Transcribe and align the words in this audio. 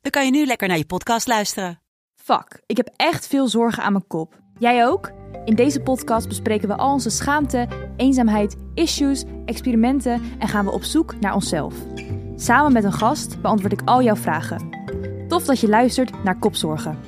dan 0.00 0.10
kan 0.10 0.24
je 0.24 0.30
nu 0.30 0.46
lekker 0.46 0.68
naar 0.68 0.76
je 0.76 0.86
podcast 0.86 1.26
luisteren. 1.26 1.80
Fuck, 2.14 2.62
ik 2.66 2.76
heb 2.76 2.90
echt 2.96 3.26
veel 3.26 3.48
zorgen 3.48 3.82
aan 3.82 3.92
mijn 3.92 4.06
kop. 4.06 4.38
Jij 4.58 4.86
ook? 4.86 5.10
In 5.44 5.54
deze 5.54 5.80
podcast 5.80 6.28
bespreken 6.28 6.68
we 6.68 6.76
al 6.76 6.92
onze 6.92 7.10
schaamte, 7.10 7.68
eenzaamheid, 7.96 8.56
issues, 8.74 9.24
experimenten 9.44 10.22
en 10.38 10.48
gaan 10.48 10.64
we 10.64 10.70
op 10.70 10.82
zoek 10.82 11.20
naar 11.20 11.34
onszelf. 11.34 11.74
Samen 12.36 12.72
met 12.72 12.84
een 12.84 12.92
gast 12.92 13.40
beantwoord 13.40 13.72
ik 13.72 13.82
al 13.84 14.02
jouw 14.02 14.16
vragen. 14.16 14.68
Tof 15.28 15.44
dat 15.44 15.60
je 15.60 15.68
luistert 15.68 16.24
naar 16.24 16.38
Kopzorgen. 16.38 16.98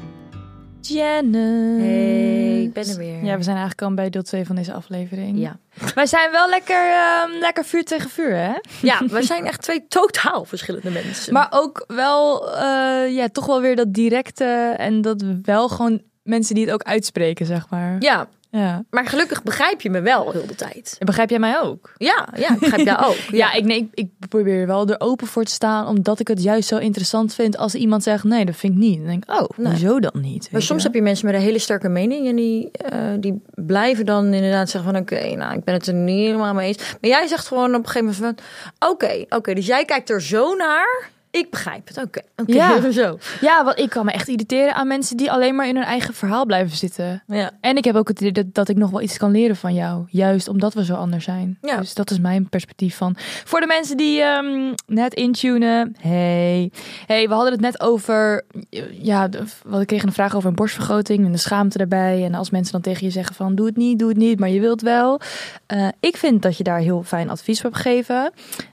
Janice. 0.87 1.39
Hey, 1.83 2.63
ik 2.63 2.73
ben 2.73 2.89
er 2.89 2.97
weer. 2.97 3.25
Ja, 3.25 3.37
we 3.37 3.43
zijn 3.43 3.57
eigenlijk 3.57 3.83
al 3.83 3.95
bij 3.95 4.11
deel 4.11 4.23
2 4.23 4.45
van 4.45 4.57
deze 4.57 4.73
aflevering. 4.73 5.39
Ja. 5.39 5.57
Wij 5.95 6.07
zijn 6.07 6.31
wel 6.31 6.49
lekker, 6.49 6.91
ehm, 6.91 7.31
lekker 7.41 7.65
vuur 7.65 7.85
tegen 7.85 8.11
vuur, 8.11 8.37
hè? 8.37 8.53
Ja, 8.91 9.07
we 9.07 9.23
zijn 9.23 9.47
echt 9.47 9.63
twee 9.63 9.85
totaal 9.89 10.45
verschillende 10.45 10.91
mensen. 10.91 11.33
Maar 11.33 11.49
ook 11.51 11.85
wel, 11.87 12.55
eh, 12.57 13.15
ja, 13.15 13.29
toch 13.29 13.47
wel 13.47 13.61
weer 13.61 13.77
dat 13.77 13.95
directe 13.95 14.75
en 14.77 15.01
dat 15.01 15.25
wel 15.43 15.69
gewoon 15.69 16.03
mensen 16.23 16.55
die 16.55 16.65
het 16.65 16.75
ook 16.75 16.83
uitspreken, 16.83 17.47
zeg 17.47 17.69
maar. 17.71 17.97
ja, 18.01 18.29
Ja. 18.55 18.85
maar 18.91 19.07
gelukkig 19.07 19.43
begrijp 19.43 19.81
je 19.81 19.91
me 19.91 20.01
wel 20.01 20.31
heel 20.31 20.47
de 20.47 20.55
tijd. 20.55 20.97
En 20.99 21.07
begrijp 21.07 21.31
jij 21.31 21.39
mij 21.39 21.61
ook? 21.61 21.93
Ja, 21.97 22.29
ja, 22.37 22.53
ik 22.53 22.59
begrijp 22.59 22.87
jou 22.87 23.05
ook. 23.05 23.17
Ja, 23.43 23.53
ik, 23.53 23.65
nee, 23.65 23.79
ik, 23.79 23.89
ik 23.95 24.29
probeer 24.29 24.67
wel 24.67 24.89
er 24.89 25.01
open 25.01 25.27
voor 25.27 25.45
te 25.45 25.53
staan, 25.53 25.87
omdat 25.87 26.21
ik 26.21 26.29
het 26.29 26.43
juist 26.43 26.69
zo 26.69 26.77
interessant 26.77 27.35
vind 27.35 27.57
als 27.57 27.75
iemand 27.75 28.03
zegt, 28.03 28.25
nee, 28.25 28.45
dat 28.45 28.57
vind 28.57 28.73
ik 28.73 28.79
niet. 28.79 28.97
Dan 28.97 29.07
denk 29.07 29.25
ik, 29.25 29.31
oh, 29.41 29.49
Nee. 29.57 29.73
hoezo 29.73 30.01
dan 30.01 30.21
niet? 30.21 30.49
Maar 30.53 30.63
soms 30.63 30.81
je 30.83 30.87
heb 30.89 30.97
je 30.97 31.03
mensen 31.03 31.27
met 31.27 31.35
een 31.35 31.41
hele 31.41 31.59
sterke 31.59 31.89
mening 31.89 32.29
en 32.29 32.37
die, 32.37 32.71
eh, 32.71 32.99
die 33.21 33.43
blijven 33.55 34.07
dan 34.07 34.33
inderdaad 34.33 34.71
zeggen 34.71 34.93
van 34.93 35.01
oké, 35.03 35.35
nou 35.35 35.55
ik 35.57 35.65
ben 35.65 35.75
het 35.75 35.87
er 35.87 35.95
niet 35.95 36.27
helemaal 36.27 36.55
mee 36.55 36.67
eens. 36.69 36.79
Maar 37.01 37.11
jij 37.11 37.27
zegt 37.27 37.47
gewoon 37.47 37.75
op 37.75 37.85
een 37.85 37.91
gegeven 37.91 38.15
moment 38.21 38.41
van 38.79 38.91
oké, 38.91 39.25
oké, 39.29 39.55
dus 39.55 39.67
jij 39.67 39.85
kijkt 39.85 40.11
er 40.11 40.23
zo 40.23 40.55
naar. 40.55 41.11
Ik 41.33 41.51
begrijp 41.51 41.89
het, 41.89 41.97
oké, 41.97 42.21
oké, 42.37 42.53
Ja. 42.53 42.91
zo. 42.91 43.19
Ja, 43.41 43.65
want 43.65 43.79
ik 43.79 43.91
kan 43.91 44.05
me 44.05 44.13
echt 44.13 44.29
irriteren 44.29 44.75
aan 44.75 44.87
mensen 44.87 45.17
die 45.17 45.31
alleen 45.31 45.55
maar 45.55 45.69
in 45.69 45.77
hun 45.77 45.85
eigen 45.85 46.15
verhaal 46.15 46.47
blijven 46.47 46.77
zitten. 46.77 47.23
Ja. 47.27 47.51
En 47.61 47.77
ik 47.77 47.85
heb 47.85 47.95
ook 47.95 48.09
het 48.09 48.21
idee 48.21 48.33
dat, 48.33 48.55
dat 48.55 48.69
ik 48.69 48.77
nog 48.77 48.91
wel 48.91 49.01
iets 49.01 49.19
kan 49.19 49.31
leren 49.31 49.57
van 49.57 49.75
jou. 49.75 50.05
Juist 50.09 50.49
omdat 50.49 50.75
we 50.75 50.85
zo 50.85 50.95
anders 50.95 51.25
zijn. 51.25 51.59
Ja. 51.63 51.77
Dus 51.77 51.95
dat 51.95 52.11
is 52.11 52.19
mijn 52.19 52.49
perspectief 52.49 52.97
van. 52.97 53.17
Voor 53.45 53.61
de 53.61 53.67
mensen 53.67 53.97
die 53.97 54.21
ehm, 54.21 54.75
net 54.87 55.15
intunen. 55.15 55.97
Hey. 56.01 56.71
Hey, 57.07 57.29
we 57.29 57.35
hadden 57.35 57.53
het 57.53 57.61
net 57.61 57.81
over. 57.81 58.45
Ja, 58.91 59.29
we 59.65 59.85
kregen 59.85 60.07
een 60.09 60.15
vraag 60.15 60.35
over 60.37 60.49
een 60.49 60.55
borstvergroting 60.55 61.25
en 61.25 61.33
de 61.33 61.39
schaamte 61.39 61.79
daarbij. 61.79 62.25
En 62.25 62.35
als 62.35 62.51
mensen 62.51 62.73
dan 62.73 62.81
tegen 62.81 63.07
je 63.07 63.13
zeggen 63.13 63.35
van 63.35 63.55
doe 63.55 63.67
het 63.67 63.77
niet, 63.77 63.99
doe 63.99 64.09
het 64.09 64.19
niet, 64.19 64.39
maar 64.39 64.49
je 64.51 64.61
wilt 64.61 64.83
wel. 64.83 65.21
Eh, 65.67 65.89
ik 66.01 66.17
vind 66.17 66.43
dat 66.43 66.57
je 66.57 66.65
daar 66.65 66.79
heel 66.79 67.03
fijn 67.03 67.31
advies 67.31 67.57
op 67.59 67.63
hebt 67.63 67.77
gegeven. 67.77 68.33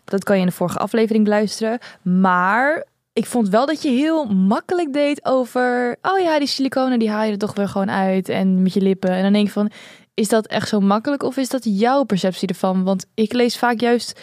Dat 0.09 0.23
kan 0.23 0.35
je 0.35 0.41
in 0.41 0.47
de 0.47 0.53
vorige 0.53 0.77
aflevering 0.79 1.23
beluisteren. 1.23 1.79
Maar 2.01 2.85
ik 3.13 3.25
vond 3.25 3.49
wel 3.49 3.65
dat 3.65 3.81
je 3.81 3.89
heel 3.89 4.25
makkelijk 4.25 4.93
deed 4.93 5.25
over... 5.25 5.97
oh 6.01 6.19
ja, 6.19 6.39
die 6.39 6.47
siliconen 6.47 6.99
die 6.99 7.09
haal 7.09 7.23
je 7.23 7.31
er 7.31 7.37
toch 7.37 7.55
weer 7.55 7.67
gewoon 7.69 7.91
uit 7.91 8.29
en 8.29 8.61
met 8.61 8.73
je 8.73 8.81
lippen. 8.81 9.09
En 9.09 9.23
dan 9.23 9.33
denk 9.33 9.47
ik 9.47 9.53
van, 9.53 9.71
is 10.13 10.27
dat 10.27 10.47
echt 10.47 10.67
zo 10.67 10.79
makkelijk 10.79 11.23
of 11.23 11.37
is 11.37 11.49
dat 11.49 11.61
jouw 11.63 12.03
perceptie 12.03 12.47
ervan? 12.47 12.83
Want 12.83 13.05
ik 13.13 13.33
lees 13.33 13.57
vaak 13.57 13.79
juist... 13.79 14.19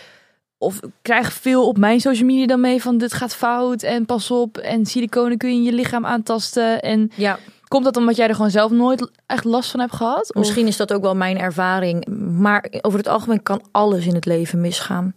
Of 0.59 0.81
krijg 1.03 1.33
veel 1.33 1.69
op 1.69 1.79
mijn 1.79 2.01
social 2.01 2.27
media 2.27 2.47
dan 2.47 2.61
mee 2.61 2.83
van 2.83 2.99
dit 2.99 3.13
gaat 3.13 3.35
fout 3.35 3.83
en 3.83 4.07
pas 4.07 4.31
op. 4.31 4.59
En 4.59 4.87
siliconen 4.87 5.39
kun 5.39 5.49
je 5.49 5.55
in 5.55 5.63
je 5.63 5.73
lichaam 5.73 6.07
aantasten. 6.07 6.83
En 6.83 7.11
ja, 7.15 7.39
komt 7.69 7.85
dat 7.85 7.97
omdat 7.97 8.17
jij 8.17 8.29
er 8.29 8.35
gewoon 8.35 8.51
zelf 8.51 8.71
nooit 8.71 9.11
echt 9.27 9.45
last 9.45 9.71
van 9.71 9.81
hebt 9.81 9.95
gehad? 9.95 10.35
Of- 10.35 10.35
misschien 10.35 10.67
is 10.67 10.77
dat 10.77 10.93
ook 10.93 11.03
wel 11.03 11.15
mijn 11.17 11.39
ervaring. 11.39 12.07
Maar 12.39 12.69
over 12.81 12.99
het 12.99 13.09
algemeen 13.09 13.43
kan 13.43 13.63
alles 13.71 14.07
in 14.07 14.15
het 14.15 14.25
leven 14.25 14.61
misgaan. 14.61 15.15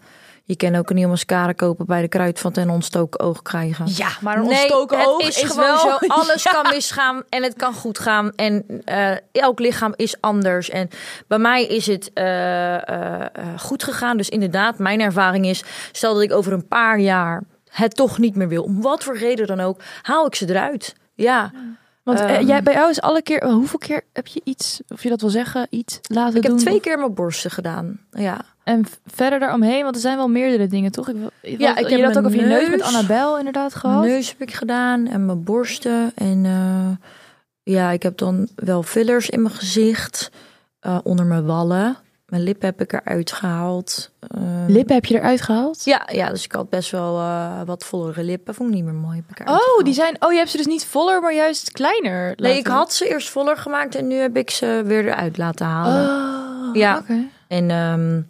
Je 0.50 0.56
kan 0.56 0.76
ook 0.76 0.90
een 0.90 0.96
nieuwe 0.96 1.12
mascara 1.12 1.52
kopen 1.52 1.86
bij 1.86 2.02
de 2.02 2.08
kruidvat 2.08 2.58
en 2.58 2.70
ontstoken 2.70 3.20
oog 3.20 3.42
krijgen. 3.42 3.86
Ja, 3.96 4.10
maar 4.22 4.38
een 4.38 4.44
Nee, 4.46 4.52
ontstoken 4.52 5.00
het 5.00 5.08
oog 5.08 5.22
is, 5.22 5.42
is, 5.42 5.50
gewoon 5.50 5.66
wel... 5.66 5.80
zo. 5.80 5.98
Alles 6.08 6.44
kan 6.54 6.74
misgaan 6.74 7.24
en 7.30 7.44
het 7.44 7.54
kan 7.54 7.74
goed 7.74 8.00
gaan. 8.00 8.32
En 8.36 8.66
eh, 8.86 9.12
elk 9.32 9.60
lichaam 9.60 9.94
is 9.96 10.22
anders. 10.22 10.70
En 10.70 10.90
bij 11.28 11.38
mij 11.38 11.66
is 11.66 11.86
het 11.86 12.12
eh, 12.14 12.90
eh, 12.90 13.26
goed 13.58 13.84
gegaan. 13.84 14.18
Dus 14.18 14.30
inderdaad, 14.30 14.78
mijn 14.78 15.02
ervaring 15.02 15.46
is... 15.46 15.64
stel 15.92 16.14
dat 16.14 16.24
ik 16.24 16.34
over 16.34 16.54
een 16.54 16.68
paar 16.68 17.00
jaar 17.00 17.44
het 17.70 17.96
toch 17.96 18.18
niet 18.18 18.36
meer 18.36 18.48
wil... 18.48 18.64
om 18.64 18.82
wat 18.82 19.04
voor 19.04 19.18
reden 19.18 19.48
dan 19.48 19.60
ook, 19.60 19.82
haal 20.02 20.26
ik 20.26 20.36
ze 20.36 20.50
eruut. 20.50 20.96
Ja, 21.16 21.52
Want 22.04 22.20
eh, 22.20 22.36
Ehm. 22.36 22.46
jij, 22.46 22.64
bij 22.64 22.74
jou 22.74 22.90
is 22.90 23.02
alle 23.02 23.22
keer... 23.22 23.46
Hoeveel 23.46 23.80
keer 23.80 24.04
heb 24.14 24.28
je 24.28 24.42
iets, 24.44 24.82
of 24.88 25.04
je 25.04 25.10
dat 25.10 25.22
wil 25.22 25.30
zeggen, 25.30 25.68
iets 25.70 26.00
laten 26.02 26.36
ik 26.36 26.44
heb 26.44 26.52
doen? 26.52 26.62
twee 26.62 26.80
keer 26.80 26.98
mijn 26.98 27.14
borsten 27.14 27.52
gedaan. 27.52 28.00
Ja, 28.12 28.42
En 28.70 28.86
verder 29.06 29.40
daaromheen, 29.40 29.84
want 29.84 29.96
er 29.96 30.02
zijn 30.02 30.18
wel 30.18 30.28
meerdere 30.30 30.68
dingen, 30.68 30.92
toch? 30.92 31.10
Ik, 31.10 31.16
Ja, 31.42 31.78
ik 31.78 31.90
je 31.90 31.96
heb 31.96 32.06
had 32.06 32.18
ook 32.18 32.24
mijn 32.24 32.26
over 32.36 32.40
je 32.40 32.46
neus 32.46 32.70
met. 32.70 32.82
Annabel 32.82 33.38
inderdaad 33.38 33.76
gehad. 33.76 34.00
mijn 34.00 34.12
neus 34.12 34.30
heb 34.30 34.42
ik 34.42 34.54
gedaan 34.54 35.08
en 35.08 35.26
mijn 35.26 35.44
borsten. 35.44 36.12
En 36.16 36.46
eh, 36.46 37.08
ja, 37.74 37.92
ik 37.92 38.04
heb 38.04 38.18
dan 38.18 38.48
wel 38.56 38.84
fillers 38.84 39.30
in 39.30 39.42
mijn 39.42 39.54
gezicht. 39.56 40.32
eh, 40.80 40.98
onder 41.04 41.26
mijn 41.26 41.46
wallen. 41.46 41.98
Mijn 42.26 42.44
lippen 42.44 42.68
heb 42.68 42.82
ik 42.82 42.94
eruit 42.94 43.32
gehaald. 43.32 44.12
Ehm, 44.20 44.66
Lippen 44.68 44.96
heb 44.96 45.06
je 45.06 45.16
eruit 45.16 45.42
gehaald? 45.42 45.84
Ja, 45.86 46.08
ja, 46.12 46.30
dus 46.30 46.44
ik 46.44 46.52
had 46.52 46.70
best 46.70 46.92
wel 46.92 47.18
eh, 47.20 47.62
wat 47.66 47.86
vollere 47.86 48.24
lippen. 48.24 48.56
Vond 48.56 48.70
ik 48.70 48.76
niet 48.76 48.84
meer 48.84 48.94
mooi. 48.94 49.16
Heb 49.16 49.30
ik 49.30 49.40
eruit 49.40 49.58
Oh, 49.60 49.64
gehaald. 49.66 49.86
die 49.86 49.94
zijn. 49.94 50.16
Oh, 50.20 50.32
je 50.32 50.38
hebt 50.38 50.50
ze 50.50 50.58
dus 50.58 50.66
niet 50.66 50.86
voller, 50.86 51.22
maar 51.22 51.34
juist 51.34 51.72
kleiner. 51.72 52.26
Nee, 52.26 52.36
laten- 52.38 52.58
ik 52.58 52.68
had 52.68 52.94
ze 52.94 53.08
eerst 53.10 53.30
voller 53.30 53.58
gemaakt 53.58 53.96
en 53.96 54.08
nu 54.08 54.16
heb 54.16 54.38
ik 54.38 54.50
ze 54.50 54.82
weer 54.86 55.06
eruit 55.08 55.38
laten 55.38 55.66
halen. 55.66 56.10
Oh, 56.70 56.76
Ja. 56.76 57.04
En 57.48 57.70
ehm, 57.72 58.22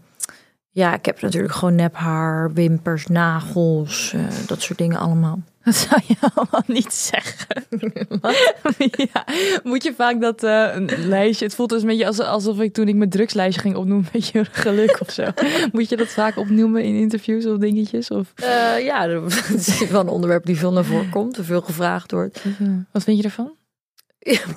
ja, 0.79 0.94
ik 0.94 1.06
heb 1.06 1.22
natuurlijk 1.22 1.53
gewoon 1.53 1.75
nephaar, 1.75 2.53
wimpers, 2.53 3.07
nagels, 3.07 4.13
eh, 4.13 4.22
dat 4.47 4.62
soort 4.62 4.78
dingen 4.78 4.97
allemaal. 4.97 5.40
Dat 5.63 5.75
zou 5.75 6.01
je 6.07 6.16
allemaal 6.34 6.63
niet 6.66 6.94
zeggen. 6.94 7.66
ja, 9.13 9.25
moet 9.63 9.84
je 9.84 9.94
vaak 9.94 10.22
dat 10.22 10.44
eh, 10.44 10.69
een 10.73 10.90
lijstje... 11.07 11.45
Het 11.45 11.56
voelt 11.56 11.69
dus 11.69 11.81
een 11.81 11.88
beetje 11.88 12.06
als, 12.06 12.19
alsof 12.19 12.59
ik 12.59 12.73
toen 12.73 12.88
ik 12.88 12.95
mijn 12.95 13.09
drugslijstje 13.09 13.62
ging 13.62 13.75
opnoemen... 13.75 14.06
een 14.06 14.12
beetje 14.12 14.45
geluk 14.45 14.97
of 15.01 15.12
zo. 15.12 15.23
moet 15.72 15.90
je 15.90 15.97
dat 15.97 16.07
vaak 16.07 16.38
opnoemen 16.38 16.84
in 16.84 16.96
interviews 16.96 17.46
of 17.46 17.57
dingetjes? 17.57 18.09
Of, 18.09 18.34
Eh, 18.35 18.84
ja, 18.84 19.07
dat 19.07 19.34
is 19.56 19.90
wel 19.90 20.01
een 20.01 20.07
onderwerp 20.07 20.46
die 20.46 20.57
veel 20.57 20.72
naar 20.72 20.85
voren 20.85 21.09
komt, 21.09 21.38
er 21.38 21.46
veel 21.46 21.61
gevraagd 21.61 22.11
wordt. 22.11 22.44
wat 22.91 23.03
vind 23.03 23.17
je 23.17 23.23
ervan? 23.23 23.56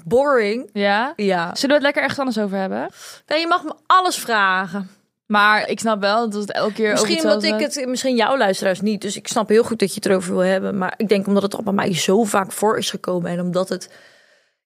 Boring. 0.04 0.70
Ja? 0.72 1.12
Ja. 1.16 1.54
Zullen 1.54 1.68
we 1.68 1.74
het 1.74 1.82
lekker 1.82 2.02
ergens 2.02 2.18
anders 2.18 2.38
over 2.38 2.58
hebben? 2.58 2.90
Nee, 3.26 3.40
je 3.40 3.46
mag 3.46 3.64
me 3.64 3.74
alles 3.86 4.16
vragen. 4.16 4.90
Maar 5.32 5.68
ik 5.68 5.80
snap 5.80 6.00
wel 6.00 6.30
dat 6.30 6.40
het 6.40 6.52
elke 6.52 6.72
keer 6.72 6.90
Misschien 6.90 7.16
over 7.16 7.30
omdat 7.30 7.42
ik 7.42 7.60
het, 7.60 7.86
misschien 7.86 8.16
jouw 8.16 8.36
luisteraars 8.36 8.80
niet. 8.80 9.00
Dus 9.00 9.16
ik 9.16 9.28
snap 9.28 9.48
heel 9.48 9.62
goed 9.62 9.78
dat 9.78 9.88
je 9.88 9.94
het 9.94 10.06
erover 10.06 10.32
wil 10.32 10.44
hebben. 10.44 10.78
Maar 10.78 10.94
ik 10.96 11.08
denk 11.08 11.26
omdat 11.26 11.42
het 11.42 11.54
al 11.54 11.62
bij 11.62 11.72
mij 11.72 11.94
zo 11.94 12.24
vaak 12.24 12.52
voor 12.52 12.78
is 12.78 12.90
gekomen. 12.90 13.30
En 13.30 13.40
omdat 13.40 13.68
het, 13.68 13.90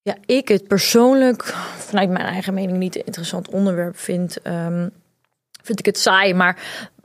ja, 0.03 0.16
ik 0.25 0.49
het 0.49 0.66
persoonlijk 0.66 1.44
vanuit 1.78 2.10
mijn 2.10 2.25
eigen 2.25 2.55
mening 2.55 2.78
niet 2.78 2.97
een 2.97 3.05
interessant 3.05 3.49
onderwerp 3.49 3.99
vind. 3.99 4.43
ehm, 4.43 4.88
vind 5.62 5.78
ik 5.78 5.87
het 5.87 5.99
saai. 5.99 6.34
Maar 6.34 6.59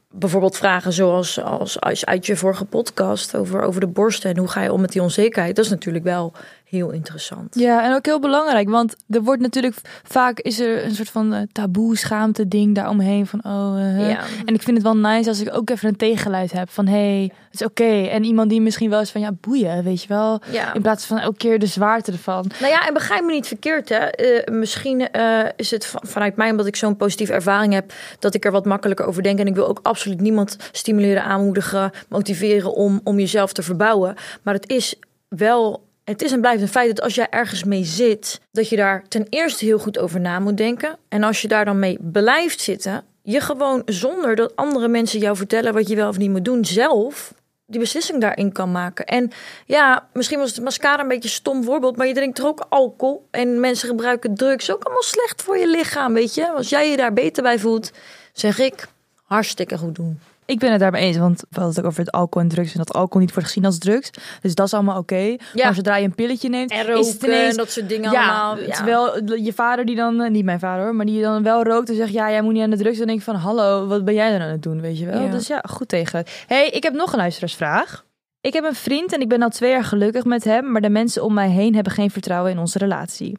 bijvoorbeeld 0.10 0.58
vragen 0.58 0.94
zoals 0.94 1.42
als, 1.42 1.80
als 1.80 2.06
uit 2.06 2.26
je 2.26 2.36
vorige 2.36 2.66
podcast 2.66 3.36
over, 3.36 3.62
over 3.62 3.82
de 3.82 3.88
borsten. 3.88 4.30
En 4.30 4.38
hoe 4.38 4.48
ga 4.48 4.62
je 4.62 4.74
om 4.74 4.82
met 4.82 4.92
die 4.92 5.02
onzekerheid. 5.02 5.56
Dat 5.56 5.66
is 5.66 5.72
natuurlijk 5.72 6.04
wel 6.04 6.34
heel 6.72 6.90
interessant. 6.92 7.56
Ja, 7.56 7.84
en 7.86 7.94
ook 7.96 8.06
heel 8.06 8.20
belangrijk, 8.20 8.70
want 8.70 8.96
er 9.10 9.22
wordt 9.24 9.42
natuurlijk 9.42 9.76
vaak 10.04 10.40
is 10.40 10.60
er 10.60 10.86
een 10.86 10.96
soort 10.96 11.10
van 11.10 11.34
eh, 11.34 11.42
taboe, 11.52 11.98
schaamte 11.98 12.48
ding 12.48 12.76
daaromheen 12.76 13.28
van 13.28 13.40
oh. 13.44 13.76
eh, 13.80 14.10
Ja. 14.10 14.20
En 14.46 14.54
ik 14.54 14.62
vind 14.62 14.78
het 14.78 14.86
wel 14.86 14.98
nice 14.98 15.30
als 15.30 15.40
ik 15.42 15.54
ook 15.56 15.70
even 15.70 15.90
een 15.90 15.96
tegengeluid 15.96 16.52
heb 16.52 16.70
van 16.70 16.88
hey, 16.88 17.32
het 17.52 17.62
is 17.62 17.68
oké. 17.68 18.02
En 18.08 18.24
iemand 18.24 18.50
die 18.50 18.62
misschien 18.62 18.90
wel 18.90 19.00
eens 19.00 19.12
van 19.12 19.22
ja, 19.22 19.32
boeien, 19.42 19.84
weet 19.84 20.02
je 20.02 20.08
wel. 20.08 20.42
Ja. 20.52 20.74
In 20.74 20.82
plaats 20.82 21.06
van 21.06 21.18
elke 21.20 21.38
keer 21.38 21.60
de 21.60 21.66
zwaarte 21.66 22.12
ervan. 22.12 22.52
Nou 22.60 22.72
ja, 22.72 22.88
en 22.88 22.94
begrijp 22.94 23.24
me 23.26 23.32
niet 23.32 23.48
verkeerd, 23.48 23.90
hè. 23.90 23.96
Eh, 23.96 24.54
misschien 24.54 25.10
is 25.56 25.72
het 25.72 25.86
van- 25.86 26.02
vanuit 26.04 26.36
mij, 26.36 26.52
omdat 26.52 26.66
ik 26.66 26.76
zo'n 26.76 26.96
positieve 26.98 27.34
ervaring 27.34 27.74
heb, 27.74 27.94
dat 28.20 28.34
ik 28.34 28.46
er 28.46 28.52
wat 28.52 28.66
makkelijker 28.66 29.06
over 29.06 29.24
denk. 29.24 29.40
En 29.40 29.48
ik 29.48 29.56
wil 29.56 29.68
ook 29.68 29.80
absoluut 29.84 30.22
niemand 30.22 30.58
stimuleren, 30.72 31.24
aanmoedigen, 31.24 31.92
motiveren 32.10 32.74
om, 32.74 33.02
om 33.04 33.20
jezelf 33.20 33.54
te 33.54 33.62
verbouwen. 33.64 34.16
Maar 34.42 34.54
het 34.54 34.70
is 34.70 34.96
wel, 35.28 35.90
het 36.12 36.22
is 36.22 36.32
en 36.32 36.42
blijft 36.42 36.62
een 36.62 36.68
feit 36.68 36.88
dat 36.96 37.02
als 37.02 37.16
jij 37.16 37.28
ergens 37.30 37.64
mee 37.64 37.84
zit, 37.84 38.42
dat 38.52 38.70
je 38.70 38.76
daar 38.76 39.04
ten 39.08 39.26
eerste 39.30 39.66
heel 39.66 39.80
goed 39.80 40.00
over 40.00 40.20
na 40.20 40.40
moet 40.40 40.58
denken. 40.58 40.98
En 41.10 41.24
als 41.24 41.42
je 41.42 41.48
daar 41.48 41.66
dan 41.66 41.80
mee 41.80 41.98
blijft 42.02 42.62
zitten, 42.62 43.04
je 43.24 43.40
gewoon 43.40 43.82
zonder 43.86 44.36
dat 44.36 44.56
andere 44.56 44.88
mensen 44.88 45.20
jou 45.20 45.38
vertellen 45.38 45.74
wat 45.74 45.88
je 45.88 45.96
wel 45.96 46.10
of 46.10 46.18
niet 46.18 46.30
moet 46.30 46.46
doen, 46.46 46.66
zelf 46.66 47.34
die 47.72 47.80
beslissing 47.80 48.22
daarin 48.22 48.52
kan 48.52 48.72
maken. 48.72 49.06
En 49.06 49.32
ja, 49.66 50.08
misschien 50.14 50.40
was 50.40 50.56
het 50.56 50.64
mascara 50.64 51.02
een 51.02 51.08
beetje 51.08 51.24
een 51.24 51.36
stom 51.36 51.64
voorbeeld, 51.64 51.98
maar 51.98 52.08
je 52.08 52.14
drinkt 52.14 52.38
er 52.38 52.46
ook 52.46 52.66
alcohol 52.70 53.28
en 53.32 53.60
mensen 53.60 53.90
gebruiken 53.90 54.36
drugs. 54.36 54.72
Ook 54.72 54.84
allemaal 54.84 55.04
slecht 55.04 55.42
voor 55.42 55.58
je 55.58 55.68
lichaam, 55.68 56.14
weet 56.14 56.36
je. 56.36 56.52
Als 56.52 56.70
jij 56.70 56.90
je 56.90 56.98
daar 56.98 57.14
beter 57.14 57.44
bij 57.44 57.60
voelt, 57.60 57.92
zeg 58.34 58.60
ik, 58.60 58.88
hartstikke 59.24 59.78
goed 59.78 59.96
doen. 59.96 60.20
Ik 60.46 60.60
ben 60.60 60.72
het 60.72 60.80
daarmee 60.80 61.04
eens, 61.04 61.18
want 61.18 61.40
we 61.40 61.46
hadden 61.50 61.70
het 61.70 61.80
ook 61.80 61.86
over 61.86 62.00
het 62.00 62.12
alcohol 62.12 62.50
en 62.50 62.56
drugs 62.56 62.72
en 62.72 62.78
dat 62.78 62.94
alcohol 62.94 63.22
niet 63.22 63.34
wordt 63.34 63.48
gezien 63.48 63.66
als 63.66 63.78
drugs. 63.78 64.10
Dus 64.42 64.56
dat 64.56 64.66
is 64.66 64.74
allemaal 64.74 64.98
oké. 64.98 65.16
Ja. 65.16 65.38
Maar 65.54 65.74
zodra 65.74 65.96
je 65.96 66.06
een 66.06 66.16
pilletje 66.16 66.50
neemt, 66.50 66.72
En 66.72 66.78
is 66.78 67.08
het 67.08 67.22
roken 67.22 67.28
ineens 67.28 67.52
en 67.52 67.58
dat 67.58 67.72
soort 67.72 67.90
dingen 67.90 68.12
ja, 68.12 68.22
allemaal. 68.22 68.58
Ja. 68.58 68.76
terwijl 68.76 69.34
je 69.36 69.54
vader 69.54 69.86
die 69.86 69.96
dan, 69.96 70.22
eh, 70.22 70.30
niet 70.30 70.46
mijn 70.46 70.60
vader 70.60 70.84
hoor, 70.84 70.96
maar 70.96 71.06
die 71.06 71.22
dan 71.22 71.44
wel 71.44 71.64
rookt 71.64 71.90
en 71.90 71.96
zegt, 71.96 72.12
ja, 72.12 72.30
jij 72.30 72.42
moet 72.42 72.54
niet 72.54 72.64
aan 72.64 72.70
de 72.70 72.78
drugs. 72.78 72.98
Dan 72.98 73.08
denk 73.08 73.20
ik 73.20 73.26
van, 73.26 73.36
hallo, 73.36 73.88
wat 73.88 74.06
ben 74.06 74.14
jij 74.14 74.32
dan 74.32 74.42
aan 74.42 74.50
het 74.50 74.64
doen, 74.64 74.82
weet 74.82 75.00
je 75.00 75.06
wel? 75.06 75.30
Dus 75.30 75.48
ja, 75.48 75.64
goed 75.70 75.88
tegen. 75.88 76.24
hey, 76.48 76.70
ik 76.70 76.84
heb 76.84 76.94
nog 76.94 77.12
een 77.12 77.18
luisteraarsvraag. 77.18 78.04
Ik 78.42 78.54
heb 78.54 78.64
een 78.64 78.76
vriend 78.76 79.14
en 79.14 79.22
ik 79.22 79.30
ben 79.30 79.42
al 79.42 79.50
twee 79.50 79.72
jaar 79.72 79.84
gelukkig 79.84 80.24
met 80.24 80.44
hem, 80.44 80.72
maar 80.72 80.82
de 80.82 80.90
mensen 80.90 81.24
om 81.24 81.34
mij 81.34 81.50
heen 81.50 81.76
hebben 81.76 81.94
geen 81.94 82.12
vertrouwen 82.12 82.52
in 82.52 82.60
onze 82.60 82.78
relatie. 82.78 83.38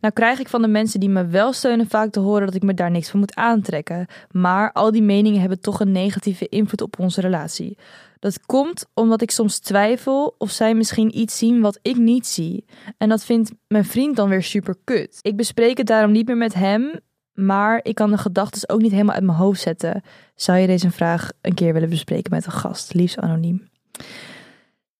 Nou 0.00 0.14
krijg 0.14 0.38
ik 0.38 0.48
van 0.48 0.62
de 0.62 0.68
mensen 0.68 1.00
die 1.00 1.08
me 1.08 1.26
wel 1.26 1.52
steunen 1.52 1.88
vaak 1.88 2.10
te 2.10 2.20
horen 2.20 2.46
dat 2.46 2.54
ik 2.54 2.62
me 2.62 2.74
daar 2.74 2.90
niks 2.90 3.10
van 3.10 3.20
moet 3.20 3.34
aantrekken. 3.34 4.06
Maar 4.30 4.72
al 4.72 4.90
die 4.90 5.02
meningen 5.02 5.40
hebben 5.40 5.60
toch 5.60 5.80
een 5.80 5.92
negatieve 5.92 6.48
invloed 6.48 6.80
op 6.80 6.98
onze 6.98 7.20
relatie. 7.20 7.78
Dat 8.18 8.46
komt 8.46 8.86
omdat 8.92 9.22
ik 9.22 9.30
soms 9.30 9.58
twijfel 9.58 10.34
of 10.38 10.50
zij 10.50 10.74
misschien 10.74 11.18
iets 11.18 11.38
zien 11.38 11.60
wat 11.60 11.78
ik 11.82 11.96
niet 11.96 12.26
zie. 12.26 12.64
En 12.98 13.08
dat 13.08 13.24
vindt 13.24 13.52
mijn 13.68 13.84
vriend 13.84 14.16
dan 14.16 14.28
weer 14.28 14.42
super 14.42 14.76
kut. 14.84 15.18
Ik 15.22 15.36
bespreek 15.36 15.78
het 15.78 15.86
daarom 15.86 16.12
niet 16.12 16.26
meer 16.26 16.36
met 16.36 16.54
hem, 16.54 17.00
maar 17.32 17.80
ik 17.82 17.94
kan 17.94 18.10
de 18.10 18.18
gedachten 18.18 18.68
ook 18.68 18.80
niet 18.80 18.92
helemaal 18.92 19.14
uit 19.14 19.24
mijn 19.24 19.38
hoofd 19.38 19.60
zetten. 19.60 20.02
Zou 20.34 20.58
je 20.58 20.66
deze 20.66 20.90
vraag 20.90 21.30
een 21.40 21.54
keer 21.54 21.72
willen 21.72 21.88
bespreken 21.88 22.34
met 22.34 22.46
een 22.46 22.52
gast, 22.52 22.94
liefst 22.94 23.18
anoniem? 23.18 23.68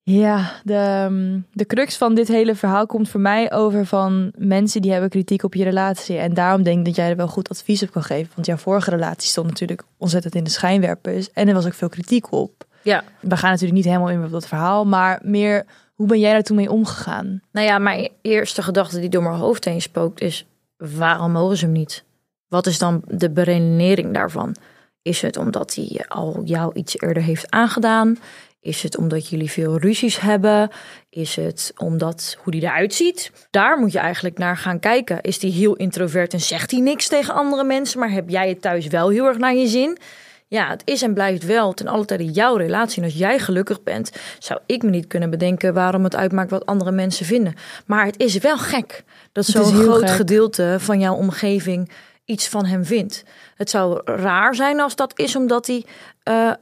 Ja, 0.07 0.61
de, 0.65 0.75
ehm, 0.75 1.41
de 1.53 1.67
crux 1.67 1.97
van 1.97 2.15
dit 2.15 2.29
hele 2.29 2.55
verhaal 2.55 2.87
komt 2.87 3.09
voor 3.09 3.21
mij 3.21 3.53
over 3.53 3.87
van 3.87 4.33
mensen 4.37 4.83
die 4.83 4.93
hebben 4.93 5.11
kritiek 5.11 5.43
op 5.43 5.55
je 5.55 5.65
relatie. 5.65 6.17
En 6.17 6.35
daarom 6.35 6.63
denk 6.63 6.79
ik 6.79 6.85
dat 6.85 6.97
jij 6.97 7.11
er 7.11 7.17
wel 7.17 7.29
goed 7.29 7.49
advies 7.49 7.83
op 7.83 7.91
kan 7.91 8.03
geven. 8.03 8.33
Want 8.35 8.47
jouw 8.47 8.57
vorige 8.57 8.91
relatie 8.91 9.29
stond 9.29 9.47
natuurlijk 9.47 9.83
ontzettend 9.99 10.35
in 10.35 10.45
de 10.45 10.51
schijnwerpers. 10.51 11.33
En 11.33 11.49
er 11.49 11.55
was 11.55 11.67
ook 11.67 11.75
veel 11.75 11.89
kritiek 11.89 12.33
op. 12.33 12.65
ja. 12.83 13.05
We 13.21 13.37
gaan 13.37 13.51
natuurlijk 13.51 13.77
niet 13.77 13.85
helemaal 13.85 14.11
in 14.11 14.25
op 14.25 14.31
dat 14.31 14.47
verhaal, 14.47 14.85
maar 14.87 15.21
meer 15.23 15.65
hoe 15.95 16.07
ben 16.07 16.21
jij 16.21 16.33
daar 16.33 16.43
toen 16.43 16.57
mee 16.57 16.71
omgegaan? 16.71 17.41
Nou 17.53 17.67
ja, 17.67 17.79
mijn 17.79 18.09
eerste 18.23 18.63
gedachte 18.63 19.01
die 19.01 19.09
door 19.09 19.23
mijn 19.23 19.35
hoofd 19.35 19.65
heen 19.65 19.83
spookt 19.83 20.21
is: 20.21 20.47
waarom 20.77 21.33
mogen 21.33 21.57
ze 21.57 21.65
hem 21.65 21.75
niet? 21.75 22.05
Wat 22.49 22.67
is 22.67 22.79
dan 22.79 23.03
de 23.07 23.31
beredenering 23.31 24.15
daarvan? 24.15 24.57
Is 25.03 25.23
het 25.23 25.37
omdat 25.37 25.75
hij 25.75 26.05
al 26.09 26.41
jou 26.45 26.75
iets 26.75 27.01
eerder 27.01 27.23
heeft 27.23 27.51
aangedaan? 27.51 28.19
Is 28.65 28.83
het 28.83 28.97
omdat 28.97 29.29
jullie 29.29 29.51
veel 29.51 29.79
ruzies 29.79 30.21
hebben? 30.21 30.71
Is 31.11 31.37
het 31.37 31.73
omdat 31.77 32.37
hoe 32.43 32.53
die 32.53 32.63
eruit 32.63 32.95
ziet? 32.95 33.31
Daar 33.51 33.79
moet 33.79 33.93
je 33.93 33.99
eigenlijk 33.99 34.39
naar 34.39 34.57
gaan 34.57 34.81
kijken. 34.81 35.21
Is 35.21 35.43
hij 35.43 35.51
heel 35.51 35.75
introvert 35.75 36.33
en 36.33 36.41
zegt 36.41 36.71
hij 36.71 36.81
niks 36.81 37.09
tegen 37.09 37.35
andere 37.35 37.65
mensen, 37.65 37.99
maar 37.99 38.11
heb 38.11 38.29
jij 38.29 38.49
het 38.49 38.63
thuis 38.63 38.87
wel 38.87 39.09
heel 39.09 39.27
erg 39.27 39.39
naar 39.39 39.55
je 39.55 39.67
zin? 39.67 39.99
Ja, 40.47 40.69
het 40.69 40.83
is 40.85 41.03
en 41.03 41.15
blijft 41.15 41.45
wel 41.45 41.73
ten 41.73 41.87
alle 41.87 42.05
tijde 42.05 42.25
jouw 42.25 42.57
relatie. 42.57 42.99
En 42.99 43.09
als 43.09 43.19
jij 43.19 43.39
gelukkig 43.39 43.83
bent, 43.83 44.13
zou 44.39 44.61
ik 44.67 44.83
me 44.83 44.91
niet 44.91 45.07
kunnen 45.07 45.31
bedenken 45.31 45.75
waarom 45.75 46.05
het 46.05 46.17
uitmaakt 46.17 46.51
wat 46.51 46.67
andere 46.67 46.91
mensen 46.91 47.27
vinden. 47.27 47.55
Maar 47.87 48.07
het 48.07 48.21
is 48.21 48.39
wel 48.39 48.59
gek 48.59 49.05
dat 49.33 49.45
zo'n 49.45 49.65
groot 49.65 50.01
gek. 50.01 50.17
gedeelte 50.17 50.77
van 50.79 51.01
jouw 51.01 51.15
omgeving 51.15 51.91
iets 52.25 52.49
van 52.49 52.65
hem 52.65 52.85
vindt. 52.85 53.25
Het 53.55 53.71
zou 53.71 54.01
raar 54.05 54.55
zijn 54.55 54.81
als 54.81 54.97
dat 54.97 55.19
is 55.19 55.37
omdat 55.37 55.67
hij. 55.67 55.85
eh, 56.23 56.53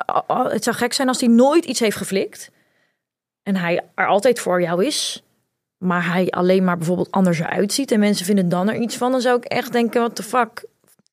het 0.48 0.64
zou 0.64 0.76
gek 0.76 0.92
zijn 0.92 1.08
als 1.08 1.20
hij 1.20 1.28
nooit 1.28 1.64
iets 1.64 1.80
heeft 1.80 1.96
geflikt. 1.96 2.50
En 3.42 3.56
hij 3.56 3.80
er 3.94 4.06
altijd 4.06 4.40
voor 4.40 4.60
jou 4.62 4.84
is. 4.84 5.22
Maar 5.78 6.06
hij 6.12 6.30
alleen 6.30 6.64
maar 6.64 6.76
bijvoorbeeld 6.76 7.10
anders 7.10 7.38
eruit 7.38 7.72
ziet. 7.72 7.90
En 7.90 8.00
mensen 8.00 8.26
vinden 8.26 8.48
dan 8.48 8.68
er 8.68 8.76
iets 8.76 8.96
van. 8.96 9.10
Dan 9.10 9.20
zou 9.20 9.36
ik 9.36 9.44
echt 9.44 9.72
denken: 9.72 10.00
wat 10.00 10.16
de 10.16 10.22
fuck. 10.22 10.64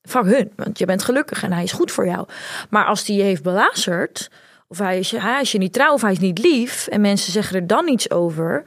Fuck 0.01 0.23
hun. 0.23 0.51
Want 0.55 0.79
je 0.79 0.85
bent 0.85 1.03
gelukkig 1.03 1.43
en 1.43 1.51
hij 1.51 1.63
is 1.63 1.71
goed 1.71 1.91
voor 1.91 2.05
jou. 2.05 2.27
Maar 2.69 2.85
als 2.85 3.03
die 3.03 3.17
je 3.17 3.23
heeft 3.23 3.43
belazerd. 3.43 4.29
Of 4.67 4.77
hij 4.77 4.99
is, 4.99 5.11
hij 5.11 5.41
is 5.41 5.51
je 5.51 5.57
niet 5.57 5.73
trouw 5.73 5.93
of 5.93 6.01
hij 6.01 6.11
is 6.11 6.19
niet 6.19 6.39
lief. 6.39 6.87
En 6.87 7.01
mensen 7.01 7.31
zeggen 7.31 7.55
er 7.55 7.67
dan 7.67 7.87
iets 7.87 8.11
over. 8.11 8.63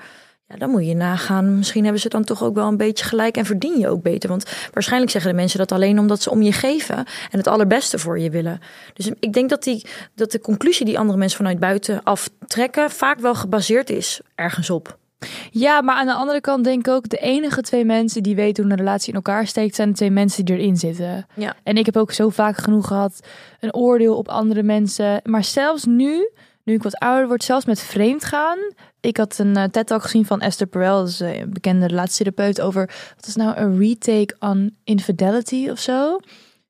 Ja, 0.52 0.58
dan 0.58 0.70
moet 0.70 0.86
je 0.86 0.94
nagaan. 0.94 1.56
Misschien 1.56 1.82
hebben 1.82 2.00
ze 2.00 2.08
dan 2.08 2.24
toch 2.24 2.42
ook 2.42 2.54
wel 2.54 2.68
een 2.68 2.76
beetje 2.76 3.04
gelijk 3.04 3.36
en 3.36 3.44
verdien 3.44 3.78
je 3.78 3.88
ook 3.88 4.02
beter. 4.02 4.28
Want 4.28 4.68
waarschijnlijk 4.72 5.12
zeggen 5.12 5.30
de 5.30 5.36
mensen 5.36 5.58
dat 5.58 5.72
alleen 5.72 5.98
omdat 5.98 6.22
ze 6.22 6.30
om 6.30 6.42
je 6.42 6.52
geven 6.52 6.96
en 7.30 7.38
het 7.38 7.46
allerbeste 7.46 7.98
voor 7.98 8.18
je 8.18 8.30
willen. 8.30 8.60
Dus 8.94 9.10
ik 9.20 9.32
denk 9.32 9.50
dat, 9.50 9.62
die, 9.62 9.86
dat 10.14 10.30
de 10.30 10.40
conclusie 10.40 10.86
die 10.86 10.98
andere 10.98 11.18
mensen 11.18 11.36
vanuit 11.36 11.58
buiten 11.58 12.02
aftrekken 12.02 12.90
vaak 12.90 13.18
wel 13.18 13.34
gebaseerd 13.34 13.90
is 13.90 14.20
ergens 14.34 14.70
op. 14.70 14.98
Ja, 15.50 15.80
maar 15.80 15.96
aan 15.96 16.06
de 16.06 16.14
andere 16.14 16.40
kant 16.40 16.64
denk 16.64 16.86
ik 16.86 16.92
ook, 16.92 17.08
de 17.08 17.16
enige 17.16 17.60
twee 17.60 17.84
mensen 17.84 18.22
die 18.22 18.34
weten 18.34 18.62
hoe 18.62 18.72
een 18.72 18.78
relatie 18.78 19.08
in 19.08 19.14
elkaar 19.14 19.46
steekt, 19.46 19.74
zijn 19.74 19.88
de 19.88 19.94
twee 19.94 20.10
mensen 20.10 20.44
die 20.44 20.56
erin 20.56 20.76
zitten. 20.76 21.26
Ja. 21.34 21.54
En 21.62 21.76
ik 21.76 21.86
heb 21.86 21.96
ook 21.96 22.12
zo 22.12 22.28
vaak 22.28 22.56
genoeg 22.56 22.86
gehad 22.86 23.20
een 23.60 23.74
oordeel 23.74 24.16
op 24.16 24.28
andere 24.28 24.62
mensen. 24.62 25.20
Maar 25.24 25.44
zelfs 25.44 25.84
nu, 25.84 26.30
nu 26.64 26.74
ik 26.74 26.82
wat 26.82 26.96
ouder 26.98 27.26
word, 27.28 27.44
zelfs 27.44 27.64
met 27.64 27.80
vreemd 27.80 28.24
gaan. 28.24 28.58
Ik 29.00 29.16
had 29.16 29.38
een 29.38 29.56
eh, 29.56 29.64
TED-talk 29.64 30.02
gezien 30.02 30.26
van 30.26 30.40
Esther 30.40 30.66
Perel, 30.66 30.98
dat 30.98 31.08
is 31.08 31.20
eh, 31.20 31.38
een 31.40 31.52
bekende 31.52 31.86
relatietherapeut, 31.86 32.60
over 32.60 32.90
wat 33.16 33.26
is 33.26 33.36
nou 33.36 33.56
een 33.56 33.78
retake 33.78 34.36
on 34.38 34.76
infidelity 34.84 35.68
of 35.70 35.78
zo. 35.78 36.18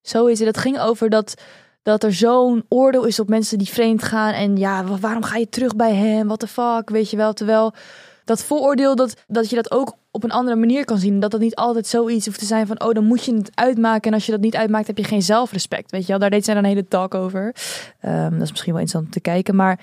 Zo 0.03 0.27
is 0.27 0.39
het. 0.39 0.55
Dat 0.55 0.63
ging 0.63 0.79
over 0.81 1.11
dat, 1.11 1.35
dat 1.83 2.05
er 2.05 2.13
zo'n 2.15 2.65
oordeel 2.69 3.05
is 3.05 3.21
op 3.21 3.29
mensen 3.29 3.59
die 3.59 3.69
vreemd 3.69 4.03
gaan. 4.03 4.33
En 4.33 4.57
ja, 4.57 4.85
wa- 4.85 4.99
waarom 4.99 5.23
ga 5.23 5.37
je 5.37 5.49
terug 5.49 5.77
bij 5.77 5.95
hem? 5.95 6.27
What 6.27 6.41
the 6.41 6.47
fuck, 6.47 6.91
weet 6.91 7.11
je 7.11 7.17
wel. 7.17 7.33
Terwijl 7.33 7.75
dat 8.25 8.43
vooroordeel, 8.43 8.97
dat, 8.97 9.25
dat 9.27 9.51
je 9.51 9.57
dat 9.57 9.71
ook 9.71 9.97
op 10.11 10.25
een 10.25 10.31
andere 10.31 10.57
manier 10.57 10.85
kan 10.85 10.99
zien. 10.99 11.21
Dat 11.21 11.31
dat 11.31 11.41
niet 11.41 11.55
altijd 11.55 11.87
zoiets 11.87 12.27
hoeft 12.27 12.39
te 12.39 12.45
zijn 12.45 12.67
van, 12.67 12.83
oh, 12.83 12.93
dan 12.93 13.05
moet 13.05 13.25
je 13.25 13.35
het 13.35 13.51
uitmaken. 13.55 14.11
En 14.11 14.15
als 14.15 14.27
je 14.27 14.33
dat 14.33 14.41
niet 14.41 14.57
uitmaakt, 14.57 14.87
heb 14.87 14.99
je 14.99 15.05
geen 15.05 15.23
zelfrespect. 15.23 15.91
Weet 15.91 16.03
je 16.03 16.09
wel, 16.09 16.19
daar 16.19 16.31
deed 16.31 16.45
zij 16.45 16.55
dan 16.55 16.63
een 16.63 16.69
hele 16.69 16.89
talk 16.89 17.15
over. 17.15 17.55
Ehm, 18.01 18.31
dat 18.33 18.43
is 18.43 18.51
misschien 18.51 18.73
wel 18.73 18.83
interessant 18.83 19.05
om 19.05 19.11
te 19.11 19.21
kijken. 19.21 19.57
Maar 19.57 19.81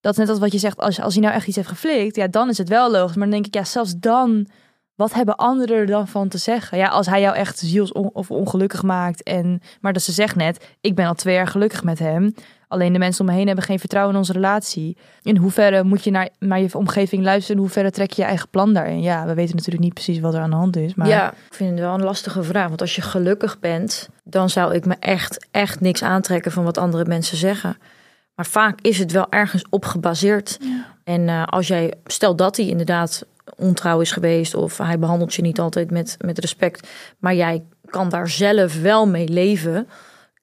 dat 0.00 0.12
is 0.12 0.18
net 0.18 0.28
als 0.28 0.38
wat 0.38 0.52
je 0.52 0.58
zegt, 0.58 0.78
als, 0.78 1.00
als 1.00 1.14
hij 1.14 1.22
nou 1.22 1.34
echt 1.34 1.46
iets 1.46 1.56
heeft 1.56 1.68
geflikt, 1.68 2.16
ja, 2.16 2.26
dan 2.26 2.48
is 2.48 2.58
het 2.58 2.68
wel 2.68 2.90
logisch. 2.90 3.16
Maar 3.16 3.26
dan 3.26 3.34
denk 3.34 3.46
ik, 3.46 3.54
ja, 3.54 3.64
zelfs 3.64 3.94
dan, 3.96 4.46
wat 4.94 5.14
hebben 5.14 5.36
anderen 5.36 5.76
er 5.76 5.86
dan 5.86 6.08
van 6.08 6.28
te 6.28 6.38
zeggen? 6.38 6.78
Ja, 6.78 6.88
als 6.88 7.06
hij 7.06 7.20
jou 7.20 7.36
echt 7.36 7.58
ziels 7.58 7.92
of 7.92 8.30
ongelukkig 8.30 8.82
maakt. 8.82 9.22
En, 9.22 9.60
maar 9.80 9.92
dat 9.92 10.02
ze 10.02 10.12
zegt 10.12 10.36
net, 10.36 10.76
ik 10.80 10.94
ben 10.94 11.06
al 11.06 11.14
twee 11.14 11.34
jaar 11.34 11.46
gelukkig 11.46 11.84
met 11.84 11.98
hem. 11.98 12.34
Alleen 12.68 12.92
de 12.92 12.98
mensen 12.98 13.20
om 13.20 13.30
me 13.30 13.36
heen 13.36 13.46
hebben 13.46 13.64
geen 13.64 13.78
vertrouwen 13.78 14.12
in 14.14 14.20
onze 14.20 14.32
relatie. 14.32 14.96
In 15.22 15.36
hoeverre 15.36 15.84
moet 15.84 16.04
je 16.04 16.10
naar, 16.10 16.28
naar 16.38 16.60
je 16.60 16.74
omgeving 16.74 17.22
luisteren? 17.22 17.56
In 17.56 17.62
hoeverre 17.62 17.90
trek 17.90 18.10
je 18.10 18.22
je 18.22 18.28
eigen 18.28 18.48
plan 18.48 18.72
daarin? 18.72 19.02
Ja, 19.02 19.26
we 19.26 19.34
weten 19.34 19.56
natuurlijk 19.56 19.84
niet 19.84 19.94
precies 19.94 20.20
wat 20.20 20.34
er 20.34 20.40
aan 20.40 20.50
de 20.50 20.56
hand 20.56 20.76
is. 20.76 20.94
Maar 20.94 21.08
Ja, 21.08 21.32
ik 21.32 21.54
vind 21.54 21.70
het 21.70 21.78
wel 21.78 21.94
een 21.94 22.04
lastige 22.04 22.42
vraag. 22.42 22.68
Want 22.68 22.80
als 22.80 22.96
je 22.96 23.02
gelukkig 23.02 23.58
bent, 23.58 24.08
dan 24.24 24.50
zou 24.50 24.74
ik 24.74 24.86
me 24.86 24.94
echt, 25.00 25.46
echt 25.50 25.80
niks 25.80 26.02
aantrekken 26.02 26.52
van 26.52 26.64
wat 26.64 26.78
andere 26.78 27.04
mensen 27.04 27.36
zeggen. 27.36 27.76
Maar 28.34 28.46
vaak 28.46 28.80
is 28.80 28.98
het 28.98 29.12
wel 29.12 29.26
ergens 29.30 29.64
op 29.70 29.84
gebaseerd. 29.84 30.58
En 31.04 31.28
eh, 31.28 31.44
als 31.44 31.66
jij, 31.66 31.94
stel 32.04 32.36
dat 32.36 32.56
hij 32.56 32.66
inderdaad 32.66 33.26
ontrouw 33.56 34.00
is 34.00 34.12
geweest 34.12 34.54
of 34.54 34.78
hij 34.78 34.98
behandelt 34.98 35.34
je 35.34 35.42
niet 35.42 35.60
altijd 35.60 35.90
met, 35.90 36.16
met 36.18 36.38
respect, 36.38 36.88
maar 37.18 37.34
jij 37.34 37.64
kan 37.86 38.08
daar 38.08 38.28
zelf 38.28 38.80
wel 38.80 39.06
mee 39.08 39.28
leven. 39.28 39.88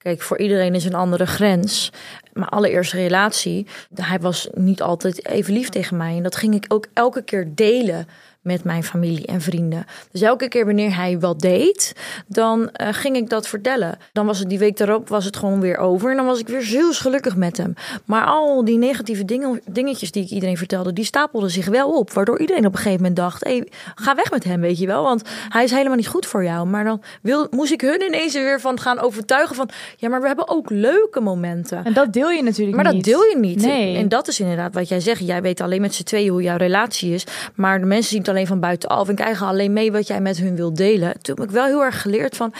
Kijk, 0.04 0.22
voor 0.22 0.38
iedereen 0.38 0.74
is 0.74 0.84
een 0.84 0.94
andere 0.94 1.26
grens. 1.26 1.92
Mijn 2.32 2.48
allereerste 2.48 2.96
relatie, 2.96 3.66
hij 3.94 4.20
was 4.20 4.48
niet 4.54 4.82
altijd 4.82 5.26
even 5.26 5.52
lief 5.52 5.68
tegen 5.68 5.96
mij. 5.96 6.16
En 6.16 6.22
dat 6.22 6.36
ging 6.36 6.54
ik 6.54 6.64
ook 6.68 6.86
elke 6.92 7.22
keer 7.22 7.54
delen 7.54 8.08
met 8.44 8.64
mijn 8.64 8.84
familie 8.84 9.26
en 9.26 9.40
vrienden. 9.40 9.84
Dus 10.10 10.20
elke 10.20 10.48
keer 10.48 10.64
wanneer 10.66 10.96
hij 10.96 11.18
wat 11.18 11.40
deed, 11.40 11.92
dan 12.26 12.70
eh, 12.70 12.88
ging 12.92 13.16
ik 13.16 13.28
dat 13.28 13.48
vertellen. 13.48 13.98
Dan 14.12 14.26
was 14.26 14.38
het 14.38 14.48
die 14.48 14.58
week 14.58 14.76
daarop 14.76 15.08
was 15.08 15.24
het 15.24 15.36
gewoon 15.36 15.60
weer 15.60 15.76
over. 15.76 16.10
En 16.10 16.16
dan 16.16 16.26
was 16.26 16.38
ik 16.38 16.48
weer 16.48 16.62
zielsgelukkig 16.62 17.36
met 17.36 17.56
hem. 17.56 17.74
Maar 18.04 18.24
al 18.24 18.64
die 18.64 18.78
negatieve 18.78 19.24
dingen, 19.24 19.60
dingetjes 19.70 20.10
die 20.10 20.24
ik 20.24 20.30
iedereen 20.30 20.56
vertelde, 20.56 20.92
die 20.92 21.04
stapelden 21.04 21.50
zich 21.50 21.66
wel 21.66 21.98
op. 21.98 22.12
Waardoor 22.12 22.40
iedereen 22.40 22.66
op 22.66 22.72
een 22.72 22.78
gegeven 22.78 22.98
moment 22.98 23.16
dacht, 23.16 23.44
hey, 23.44 23.68
ga 23.94 24.14
weg 24.14 24.30
met 24.30 24.44
hem, 24.44 24.60
weet 24.60 24.78
je 24.78 24.86
wel. 24.86 25.02
Want 25.02 25.22
hij 25.48 25.64
is 25.64 25.70
helemaal 25.70 25.96
niet 25.96 26.06
goed 26.08 26.26
voor 26.26 26.44
jou. 26.44 26.66
Maar 26.66 26.84
dan 26.84 27.02
wil, 27.22 27.46
moest 27.50 27.72
ik 27.72 27.80
hun 27.80 28.02
ineens 28.02 28.34
er 28.34 28.44
weer 28.44 28.60
van 28.60 28.80
gaan 28.80 28.98
overtuigen 28.98 29.56
van... 29.56 29.68
ja, 29.96 30.08
maar 30.08 30.20
we 30.20 30.26
hebben 30.26 30.48
ook 30.48 30.70
leuke 30.70 31.20
momenten. 31.20 31.84
En 31.84 31.92
dat 31.92 32.12
deel 32.12 32.30
je 32.30 32.42
natuurlijk 32.42 32.76
Maar 32.76 32.92
niet. 32.92 33.04
dat 33.04 33.14
deel 33.14 33.22
je 33.24 33.36
niet. 33.38 33.62
Nee. 33.62 33.96
En 33.96 34.08
dat 34.08 34.28
is 34.28 34.40
inderdaad 34.40 34.74
wat 34.74 34.88
jij 34.88 35.00
zegt. 35.00 35.26
Jij 35.26 35.42
weet 35.42 35.60
alleen 35.60 35.80
met 35.80 35.94
z'n 35.94 36.02
tweeën 36.02 36.30
hoe 36.30 36.42
jouw 36.42 36.56
relatie 36.56 37.12
is. 37.14 37.24
Maar 37.54 37.80
de 37.80 37.86
mensen 37.86 38.10
zien 38.10 38.18
het 38.18 38.28
alleen 38.34 38.46
van 38.46 38.60
buitenaf. 38.60 39.08
En 39.08 39.14
krijgen 39.14 39.46
alleen 39.46 39.72
mee 39.72 39.92
wat 39.92 40.06
jij 40.06 40.20
met 40.20 40.36
hun 40.36 40.56
wilt 40.56 40.76
delen. 40.76 41.20
Toen 41.20 41.34
heb 41.34 41.44
ik 41.44 41.50
wel 41.50 41.64
heel 41.64 41.82
erg 41.82 42.02
geleerd 42.02 42.36
van... 42.36 42.52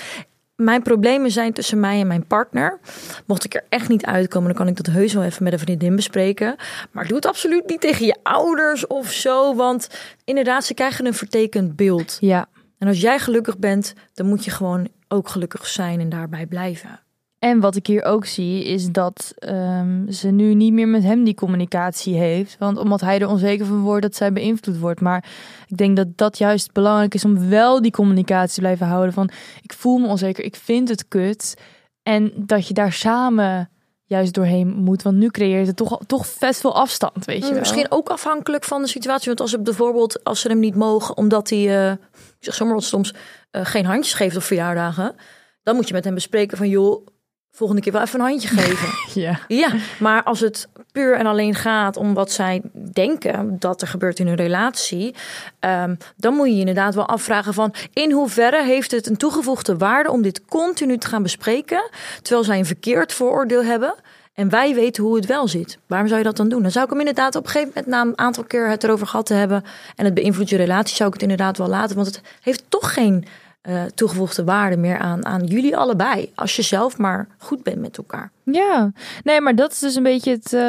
Mijn 0.56 0.82
problemen 0.82 1.30
zijn 1.30 1.52
tussen 1.52 1.80
mij 1.80 2.00
en 2.00 2.06
mijn 2.06 2.26
partner. 2.26 2.78
Mocht 3.26 3.44
ik 3.44 3.54
er 3.54 3.64
echt 3.68 3.88
niet 3.88 4.06
uitkomen, 4.06 4.48
dan 4.48 4.56
kan 4.56 4.68
ik 4.68 4.76
dat 4.76 4.94
heus 4.94 5.12
wel 5.14 5.22
even 5.22 5.44
met 5.44 5.52
een 5.52 5.58
vriendin 5.58 5.96
bespreken. 5.96 6.56
Maar 6.90 7.06
doe 7.06 7.16
het 7.16 7.26
absoluut 7.26 7.66
niet 7.66 7.80
tegen 7.80 8.06
je 8.06 8.16
ouders 8.22 8.86
of 8.86 9.10
zo. 9.10 9.54
Want 9.54 9.88
inderdaad, 10.24 10.64
ze 10.64 10.74
krijgen 10.74 11.06
een 11.06 11.14
vertekend 11.14 11.76
beeld. 11.76 12.16
Ja. 12.20 12.48
En 12.78 12.88
als 12.88 13.00
jij 13.00 13.18
gelukkig 13.18 13.58
bent, 13.58 13.94
dan 14.14 14.26
moet 14.26 14.44
je 14.44 14.50
gewoon 14.50 14.88
ook 15.08 15.28
gelukkig 15.28 15.66
zijn 15.66 16.00
en 16.00 16.08
daarbij 16.08 16.46
blijven. 16.46 17.00
En 17.44 17.60
wat 17.60 17.76
ik 17.76 17.86
hier 17.86 18.04
ook 18.04 18.24
zie, 18.24 18.64
is 18.64 18.86
dat 18.90 19.34
ehm, 19.38 20.10
ze 20.10 20.28
nu 20.28 20.54
niet 20.54 20.72
meer 20.72 20.88
met 20.88 21.02
hem 21.02 21.24
die 21.24 21.34
communicatie 21.34 22.16
heeft. 22.16 22.56
Want 22.58 22.78
omdat 22.78 23.00
hij 23.00 23.20
er 23.20 23.28
onzeker 23.28 23.66
van 23.66 23.80
wordt 23.80 24.02
dat 24.02 24.14
zij 24.14 24.32
beïnvloed 24.32 24.78
wordt. 24.78 25.00
Maar 25.00 25.24
ik 25.66 25.76
denk 25.76 25.96
dat 25.96 26.16
dat 26.16 26.38
juist 26.38 26.72
belangrijk 26.72 27.14
is 27.14 27.24
om 27.24 27.48
wel 27.48 27.82
die 27.82 27.90
communicatie 27.90 28.54
te 28.54 28.60
blijven 28.60 28.86
houden. 28.86 29.12
Van 29.12 29.30
ik 29.62 29.72
voel 29.72 29.98
me 29.98 30.06
onzeker, 30.06 30.44
ik 30.44 30.56
vind 30.56 30.88
het 30.88 31.08
kut. 31.08 31.56
En 32.02 32.32
dat 32.36 32.68
je 32.68 32.74
daar 32.74 32.92
samen 32.92 33.70
juist 34.04 34.34
doorheen 34.34 34.68
moet. 34.68 35.02
Want 35.02 35.16
nu 35.16 35.28
creëert 35.28 35.66
het 35.66 35.76
toch, 35.76 36.00
toch 36.06 36.26
vet 36.26 36.56
veel 36.56 36.74
afstand, 36.74 37.24
weet 37.24 37.42
je 37.42 37.50
wel. 37.50 37.58
Misschien 37.58 37.90
ook 37.90 38.08
afhankelijk 38.08 38.64
van 38.64 38.82
de 38.82 38.88
situatie. 38.88 39.26
Want 39.26 39.40
als 39.40 39.50
ze 39.50 39.60
bijvoorbeeld, 39.60 40.24
als 40.24 40.40
ze 40.40 40.48
hem 40.48 40.58
niet 40.58 40.76
mogen, 40.76 41.16
omdat 41.16 41.50
hij, 41.50 41.92
ik 41.92 41.98
zeg 42.38 42.54
zomaar 42.54 42.74
wat 42.74 42.84
soms, 42.84 43.14
eh, 43.50 43.64
geen 43.64 43.86
handjes 43.86 44.14
geeft 44.14 44.36
op 44.36 44.42
verjaardagen. 44.42 45.14
Dan 45.62 45.76
moet 45.76 45.88
je 45.88 45.94
met 45.94 46.04
hem 46.04 46.14
bespreken 46.14 46.56
van, 46.56 46.68
joh, 46.68 47.06
volgende 47.54 47.82
keer 47.82 47.92
wel 47.92 48.02
even 48.02 48.20
een 48.20 48.26
handje 48.26 48.48
geven. 48.48 48.88
Ja. 49.22 49.40
ja, 49.48 49.72
maar 49.98 50.22
als 50.22 50.40
het 50.40 50.68
puur 50.92 51.16
en 51.16 51.26
alleen 51.26 51.54
gaat 51.54 51.96
om 51.96 52.14
wat 52.14 52.32
zij 52.32 52.62
denken 52.92 53.56
dat 53.58 53.82
er 53.82 53.88
gebeurt 53.88 54.18
in 54.18 54.26
hun 54.26 54.36
relatie, 54.36 55.14
ehm, 55.58 55.94
dan 56.16 56.34
moet 56.34 56.46
je 56.46 56.52
je 56.52 56.58
inderdaad 56.58 56.94
wel 56.94 57.06
afvragen 57.06 57.54
van 57.54 57.74
in 57.92 58.12
hoeverre 58.12 58.62
heeft 58.62 58.90
het 58.90 59.06
een 59.06 59.16
toegevoegde 59.16 59.76
waarde 59.76 60.10
om 60.10 60.22
dit 60.22 60.44
continu 60.44 60.98
te 60.98 61.06
gaan 61.06 61.22
bespreken, 61.22 61.90
terwijl 62.22 62.44
zij 62.44 62.58
een 62.58 62.66
verkeerd 62.66 63.12
vooroordeel 63.12 63.64
hebben. 63.64 63.94
En 64.34 64.48
wij 64.48 64.74
weten 64.74 65.02
hoe 65.02 65.16
het 65.16 65.26
wel 65.26 65.48
zit. 65.48 65.78
Waarom 65.86 66.08
zou 66.08 66.18
je 66.18 66.26
dat 66.26 66.36
dan 66.36 66.48
doen? 66.48 66.62
Dan 66.62 66.70
zou 66.70 66.84
ik 66.84 66.90
hem 66.90 67.00
inderdaad 67.00 67.36
op 67.36 67.44
een 67.44 67.50
gegeven 67.50 67.72
moment 67.74 67.92
na 67.92 68.00
een 68.00 68.18
aantal 68.18 68.44
keer 68.44 68.68
het 68.68 68.84
erover 68.84 69.06
gehad 69.06 69.26
te 69.26 69.34
hebben. 69.34 69.64
En 69.96 70.04
het 70.04 70.14
beïnvloedt 70.14 70.50
je 70.50 70.56
relatie, 70.56 70.96
zou 70.96 71.08
ik 71.08 71.14
het 71.14 71.22
inderdaad 71.22 71.58
wel 71.58 71.68
laten. 71.68 71.96
Want 71.96 72.06
het 72.06 72.20
heeft 72.40 72.64
toch 72.68 72.94
geen 72.94 73.26
eh, 73.64 73.82
toegevoegde 73.94 74.44
waarde 74.44 74.76
meer 74.76 74.98
aan, 74.98 75.26
aan 75.26 75.44
jullie 75.44 75.76
allebei. 75.76 76.32
Als 76.34 76.56
je 76.56 76.62
zelf 76.62 76.98
maar 76.98 77.26
goed 77.38 77.62
bent 77.62 77.80
met 77.80 77.96
elkaar. 77.96 78.30
Ja, 78.42 78.92
nee, 79.22 79.40
maar 79.40 79.54
dat 79.54 79.72
is 79.72 79.78
dus 79.78 79.94
een 79.94 80.02
beetje 80.02 80.30
het. 80.30 80.52
eh, 80.52 80.60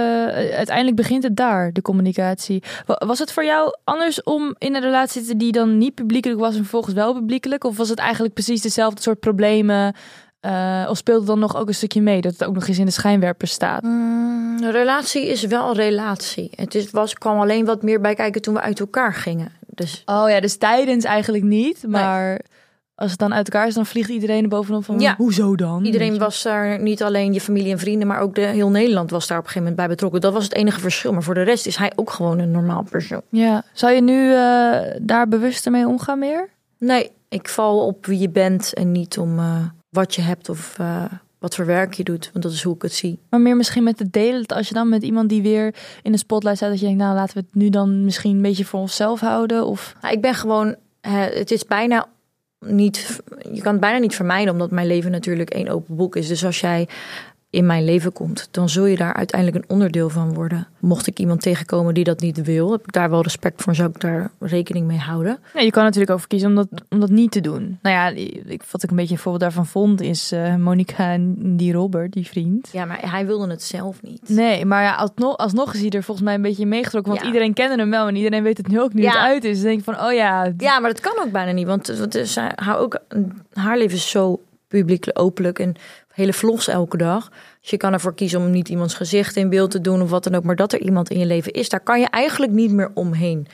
uiteindelijk 0.56 0.96
begint 0.96 1.24
het 1.24 1.36
daar, 1.36 1.72
de 1.74 1.82
communicatie. 1.82 2.64
Wa- 2.86 3.02
Was 3.06 3.20
het 3.20 3.32
voor 3.32 3.46
jou 3.46 3.75
anders 3.84 4.24
om 4.24 4.56
in 4.58 4.75
een 4.75 4.82
relatie 4.82 5.08
te 5.12 5.18
zitten 5.20 5.38
die 5.38 5.52
dan 5.52 5.78
niet 5.78 5.94
publiekelijk 5.96 6.40
was 6.40 6.52
en 6.54 6.62
vervolgens 6.62 6.94
wel 6.96 7.14
publiekelijk? 7.14 7.64
Of 7.64 7.78
was 7.78 7.90
het 7.90 8.00
eigenlijk 8.00 8.34
precies 8.34 8.62
dezelfde 8.62 9.02
soort 9.02 9.20
problemen? 9.20 9.94
Eh, 10.40 10.86
of 10.90 10.98
speelde 10.98 11.25
dan 11.25 11.40
nog 11.40 11.56
ook 11.56 11.68
een 11.68 11.74
stukje 11.75 12.02
mee 12.02 12.22
dat 12.22 12.32
het 12.32 12.44
ook 12.44 12.54
nog 12.54 12.68
eens 12.68 12.80
in 12.80 12.86
de 12.86 12.92
schijnwerpers 12.92 13.52
staat? 13.52 13.84
Mm, 13.84 14.64
relatie 14.64 15.28
is 15.28 15.44
wel 15.44 15.68
een 15.70 15.75
relatie. 15.75 16.50
Het 16.56 16.75
is, 16.75 16.92
was, 16.92 17.14
kwam 17.14 17.40
alleen 17.40 17.66
wat 17.66 17.84
meer 17.84 18.02
bij 18.02 18.14
kijken 18.16 18.42
toen 18.42 18.54
we 18.54 18.62
uit 18.62 18.80
elkaar 18.80 19.14
gingen. 19.14 19.52
Dus 19.68 20.02
Oh 20.06 20.30
ja, 20.30 20.40
dus 20.40 20.58
tijdens 20.58 21.04
eigenlijk 21.06 21.44
niet. 21.44 21.84
Maar 21.88 22.40
als 22.96 23.12
het 23.12 23.20
dan 23.20 23.34
uit 23.34 23.50
elkaar 23.50 23.68
is, 23.68 23.74
dan 23.74 23.86
vliegt 23.86 24.10
iedereen 24.10 24.44
er 24.44 24.50
bovenop 24.50 24.86
van 24.86 25.00
Ja. 25.00 25.16
hoezo 25.18 25.56
dan? 25.56 25.86
iedereen 25.86 26.18
was 26.18 26.44
daar, 26.44 26.82
niet 26.82 27.04
alleen 27.04 27.34
je 27.34 27.42
familie 27.42 27.72
en 27.72 27.80
vrienden, 27.80 28.08
maar 28.08 28.20
ook 28.20 28.36
de, 28.36 28.42
heel 28.42 28.70
Nederland 28.70 29.10
was 29.10 29.28
daar 29.28 29.38
op 29.38 29.44
een 29.44 29.50
gegeven 29.50 29.70
moment 29.70 29.88
bij 29.88 29.96
betrokken. 29.96 30.22
Dat 30.22 30.34
was 30.34 30.44
het 30.44 30.54
enige 30.54 30.80
verschil. 30.80 31.14
Maar 31.14 31.24
voor 31.24 31.34
de 31.34 31.42
rest 31.42 31.66
is 31.66 31.75
hij 31.78 31.92
ook 31.96 32.10
gewoon 32.10 32.40
een 32.40 32.52
normaal 32.52 32.84
persoon. 32.90 33.22
Ja, 33.30 33.64
zou 33.74 33.94
je 33.94 34.02
nu 34.02 34.34
eh, 34.34 35.00
daar 35.02 35.28
bewuster 35.28 35.72
mee 35.72 35.88
omgaan 35.88 36.20
meer? 36.20 36.50
Nee, 36.80 37.12
ik 37.30 37.50
val 37.50 37.86
op 37.86 38.06
wie 38.06 38.20
je 38.20 38.30
bent 38.30 38.74
en 38.74 38.92
niet 38.92 39.18
om 39.18 39.40
eh, 39.40 39.64
wat 39.90 40.16
je 40.16 40.22
hebt 40.22 40.50
of 40.50 40.75
eh, 40.80 41.04
wat 41.40 41.56
voor 41.56 41.66
werk 41.66 41.94
je 41.94 42.04
doet. 42.04 42.30
Want 42.32 42.44
dat 42.44 42.54
is 42.54 42.64
hoe 42.64 42.75
ik 42.75 42.82
het 42.82 42.94
zie. 42.94 43.20
Maar 43.30 43.40
meer 43.42 43.56
misschien 43.56 43.84
met 43.84 44.00
het 44.00 44.14
delen. 44.14 44.44
Dat 44.46 44.58
als 44.58 44.68
je 44.68 44.74
dan 44.74 44.90
met 44.90 45.04
iemand 45.04 45.30
die 45.30 45.42
weer 45.42 45.75
in 46.02 46.12
de 46.12 46.18
spotlight 46.18 46.58
staat, 46.58 46.70
dat 46.70 46.80
je 46.80 46.86
denkt, 46.86 47.02
nou 47.02 47.16
laten 47.16 47.36
we 47.38 47.44
het 47.46 47.56
nu 47.62 47.70
dan 47.70 48.06
misschien 48.06 48.36
een 48.36 48.42
beetje 48.42 48.66
voor 48.66 48.80
onszelf 48.80 49.20
houden. 49.20 49.66
Of 49.66 49.96
Nou, 50.02 50.14
ik 50.14 50.22
ben 50.22 50.34
gewoon, 50.34 50.75
het 51.02 51.52
is 51.52 51.66
bijna 51.66 52.08
niet, 52.66 53.20
je 53.54 53.62
kan 53.62 53.72
het 53.72 53.82
bijna 53.82 53.98
niet 53.98 54.16
vermijden, 54.16 54.54
omdat 54.54 54.72
mijn 54.72 54.88
leven 54.88 55.12
natuurlijk 55.12 55.50
één 55.50 55.68
open 55.68 55.96
boek 55.96 56.16
is. 56.16 56.28
Dus 56.28 56.46
als 56.46 56.60
jij 56.60 56.88
in 57.50 57.66
mijn 57.66 57.86
leven 57.86 58.14
komt, 58.14 58.48
dan 58.52 58.70
zul 58.70 58.86
je 58.86 58.98
daar 58.98 59.14
uiteindelijk 59.14 59.64
een 59.64 59.70
onderdeel 59.74 60.10
van 60.10 60.34
worden. 60.34 60.68
Mocht 60.80 61.08
ik 61.08 61.20
iemand 61.20 61.42
tegenkomen 61.42 61.94
die 61.94 62.04
dat 62.04 62.20
niet 62.20 62.42
wil, 62.44 62.72
heb 62.72 62.82
ik 62.82 62.92
daar 62.92 63.10
wel 63.10 63.22
respect 63.22 63.62
voor, 63.62 63.75
zou 63.75 63.90
ik 63.90 64.00
daar 64.00 64.32
rekening 64.40 64.88
mee 64.88 64.98
houden. 64.98 65.40
ja, 65.54 65.62
je 65.62 65.72
kan 65.72 65.84
natuurlijk 65.84 66.12
ook 66.12 66.28
kiezen 66.28 66.50
om 66.50 66.56
dat, 66.56 66.68
om 66.90 67.00
dat 67.00 67.10
niet 67.10 67.32
te 67.32 67.42
doen. 67.42 67.80
Nou 67.82 67.96
ja, 67.96 68.08
ik, 68.52 68.64
wat 68.72 68.84
ik 68.84 68.90
een 68.90 68.96
beetje 68.96 69.14
een 69.14 69.20
voorbeeld 69.20 69.44
daarvan 69.44 69.66
vond, 69.66 70.02
is 70.02 70.32
eh 70.32 70.56
Monica 70.56 71.12
en 71.12 71.36
die 71.58 71.74
Robert, 71.74 72.14
die 72.14 72.28
vriend. 72.28 72.70
Ja, 72.72 72.86
maar 72.86 73.12
hij 73.12 73.25
wilde 73.25 73.48
het 73.50 73.64
zelf 73.64 74.02
niet. 74.02 74.30
Nee, 74.30 74.66
maar 74.66 74.84
ja, 74.84 74.96
alsnog, 74.96 75.38
alsnog 75.38 75.74
is 75.74 75.80
hij 75.82 75.90
er 75.90 76.04
volgens 76.04 76.25
mij 76.25 76.36
een 76.36 76.42
beetje 76.42 76.66
meegetrokken. 76.66 77.12
Want 77.12 77.24
Ja. 77.24 77.28
iedereen 77.32 77.54
kende 77.54 77.75
hem 77.75 77.90
wel 77.90 78.08
en 78.08 78.16
iedereen 78.16 78.44
weet 78.44 78.58
het 78.58 78.68
nu 78.68 78.82
ook 78.82 78.94
nu 78.94 79.02
Ja. 79.02 79.08
het 79.10 79.18
uit 79.20 79.44
is. 79.44 79.56
Dan 79.58 79.66
denk 79.68 79.78
ik 79.80 79.84
van, 79.86 80.02
oh 80.06 80.14
ja, 80.14 80.54
Ja, 80.58 80.80
maar 80.80 80.90
dat 80.92 81.00
kan 81.00 81.20
ook 81.25 81.32
bijna 81.32 81.52
niet, 81.52 81.68
want 81.68 81.88
het 81.88 82.16
is, 82.16 82.36
eh, 82.38 82.46
haar, 82.56 82.78
ook, 82.78 83.00
haar 83.54 83.78
leven 83.78 83.98
is 83.98 84.10
zo 84.10 84.40
publiek, 84.68 85.06
openlijk 85.14 85.60
en 85.60 85.75
hele 86.16 86.34
vlogs 86.34 86.68
elke 86.68 86.98
dag. 86.98 87.30
Dus 87.62 87.70
je 87.70 87.78
kan 87.78 87.94
ervoor 87.94 88.16
kiezen 88.16 88.40
om 88.40 88.52
niet 88.52 88.70
iemands 88.70 88.94
gezicht 88.94 89.36
in 89.36 89.50
beeld 89.50 89.72
te 89.72 89.82
doen 89.82 90.02
of 90.02 90.10
wat 90.10 90.24
dan 90.24 90.36
ook, 90.36 90.44
maar 90.44 90.56
dat 90.56 90.74
er 90.74 90.82
iemand 90.82 91.10
in 91.10 91.20
je 91.20 91.26
leven 91.26 91.52
is, 91.52 91.70
daar 91.70 91.80
kan 91.80 92.00
je 92.00 92.08
eigenlijk 92.10 92.52
niet 92.52 92.72
meer 92.72 92.92
omheen. 92.94 93.48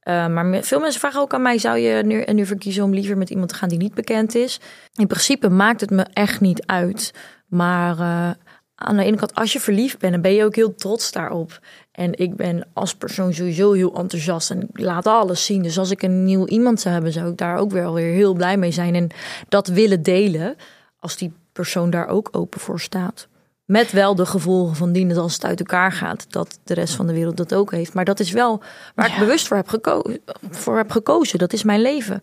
Eh, 0.00 0.26
maar 0.26 0.62
veel 0.64 0.80
mensen 0.80 1.00
vragen 1.00 1.20
ook 1.20 1.34
aan 1.34 1.42
mij: 1.42 1.58
zou 1.58 1.78
je 1.78 2.02
nu, 2.02 2.24
nu 2.24 2.46
voor 2.46 2.58
kiezen 2.58 2.84
om 2.84 2.94
liever 2.94 3.16
met 3.16 3.30
iemand 3.30 3.48
te 3.48 3.54
gaan 3.54 3.68
die 3.68 3.78
niet 3.78 3.94
bekend 3.94 4.34
is? 4.34 4.60
In 4.94 5.06
principe 5.06 5.48
maakt 5.48 5.80
het 5.80 5.90
me 5.90 6.02
echt 6.12 6.40
niet 6.40 6.66
uit. 6.66 7.14
Maar 7.46 7.98
eh, 7.98 8.30
aan 8.74 8.96
de 8.96 9.04
ene 9.04 9.16
kant, 9.16 9.34
als 9.34 9.52
je 9.52 9.60
verliefd 9.60 9.98
bent, 9.98 10.12
dan 10.12 10.22
ben 10.22 10.34
je 10.34 10.44
ook 10.44 10.54
heel 10.54 10.74
trots 10.74 11.12
daarop. 11.12 11.60
En 11.92 12.18
ik 12.18 12.36
ben 12.36 12.66
als 12.72 12.94
persoon 12.94 13.34
sowieso 13.34 13.72
heel 13.72 13.94
enthousiast 13.94 14.50
en 14.50 14.68
laat 14.72 15.06
alles 15.06 15.44
zien. 15.44 15.62
Dus 15.62 15.78
als 15.78 15.90
ik 15.90 16.02
een 16.02 16.24
nieuw 16.24 16.46
iemand 16.46 16.80
zou 16.80 16.94
hebben, 16.94 17.12
zou 17.12 17.30
ik 17.30 17.36
daar 17.36 17.56
ook 17.56 17.70
wel 17.70 17.94
weer 17.94 18.12
heel 18.12 18.34
blij 18.34 18.56
mee 18.56 18.70
zijn. 18.70 18.94
En 18.94 19.08
dat 19.48 19.66
willen 19.66 20.02
delen, 20.02 20.56
als 20.98 21.16
die 21.16 21.32
persoon 21.62 21.90
daar 21.90 22.08
ook 22.08 22.28
open 22.32 22.60
voor 22.60 22.80
staat. 22.80 23.28
Met 23.64 23.92
wel 23.92 24.14
de 24.14 24.26
gevolgen 24.26 24.76
van 24.76 24.92
dien 24.92 25.08
dat 25.08 25.18
als 25.18 25.34
het 25.34 25.44
uit 25.44 25.58
elkaar 25.58 25.92
gaat, 25.92 26.26
dat 26.32 26.58
de 26.64 26.74
rest 26.74 26.94
van 26.94 27.06
de 27.06 27.12
wereld 27.12 27.36
dat 27.36 27.54
ook 27.54 27.70
heeft. 27.70 27.94
Maar 27.94 28.04
dat 28.04 28.20
is 28.20 28.30
wel 28.30 28.62
waar 28.94 29.12
ik 29.12 29.18
bewust 29.18 29.46
voor 29.46 29.56
heb, 29.56 29.68
geko 29.68 30.02
voor 30.50 30.76
heb 30.76 30.90
gekozen. 30.90 31.38
Dat 31.38 31.52
is 31.52 31.62
mijn 31.62 31.80
leven. 31.80 32.20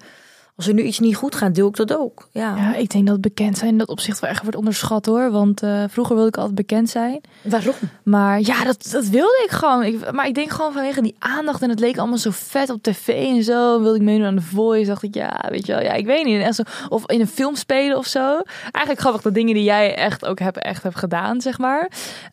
Als 0.56 0.68
er 0.68 0.74
nu 0.74 0.84
iets 0.84 1.00
niet 1.00 1.16
goed 1.16 1.36
gaat, 1.36 1.56
deel 1.56 1.68
ik 1.68 1.76
dat 1.76 1.98
ook. 1.98 2.28
Ja. 2.32 2.56
ja, 2.56 2.76
ik 2.76 2.90
denk 2.90 3.08
dat 3.08 3.22
bekend 3.22 3.58
zijn 3.58 3.70
in 3.70 3.78
dat 3.78 3.88
opzicht 3.88 4.20
wel 4.20 4.30
echt 4.30 4.42
wordt 4.42 4.58
onderschat 4.58 5.06
hoor. 5.06 5.32
Want 5.32 5.64
eh, 5.64 5.84
vroeger 5.90 6.16
wilde 6.16 6.30
ik 6.30 6.38
altijd 6.38 6.56
bekend 6.56 6.90
zijn. 6.90 7.22
Waarom? 7.42 7.74
Maar 8.04 8.40
ja, 8.40 8.64
dat, 8.64 8.88
dat 8.92 9.08
wilde 9.08 9.44
ik 9.46 9.52
gewoon. 9.52 9.84
Ik, 9.84 10.12
maar 10.12 10.28
ik 10.28 10.36
denk 10.36 10.52
gewoon 10.52 10.74
vanwege 10.74 11.02
die 11.02 11.16
aandacht. 11.20 11.62
En 11.62 11.70
het 11.70 11.80
leek 11.80 11.98
allemaal 11.98 12.18
zo 12.18 12.30
vet 12.34 12.70
op 12.70 12.84
tv 12.84 13.08
en 13.08 13.44
zo. 13.44 13.82
Wilde 13.82 13.96
ik 13.98 14.04
meedoen 14.04 14.26
aan 14.26 14.36
de 14.36 14.42
Voice. 14.42 14.88
Dacht 14.88 15.04
ik, 15.04 15.14
ja, 15.14 15.46
weet 15.50 15.66
je 15.66 15.74
wel. 15.74 15.82
Ja, 15.82 15.94
ik 15.94 16.06
weet 16.06 16.26
niet. 16.26 16.42
Echt 16.42 16.56
zo, 16.56 16.64
of 16.90 17.10
in 17.10 17.20
een 17.20 17.28
film 17.28 17.56
spelen 17.56 17.98
of 17.98 18.06
zo. 18.06 18.42
Eigenlijk 18.72 19.00
grappig 19.00 19.22
de 19.22 19.32
dingen 19.32 19.54
die 19.54 19.64
jij 19.64 19.96
echt 19.96 20.26
ook 20.26 20.40
hebt, 20.40 20.58
echt 20.58 20.84
hebt 20.84 20.98
gedaan, 20.98 21.42
zeg 21.42 21.58
maar. 21.58 21.90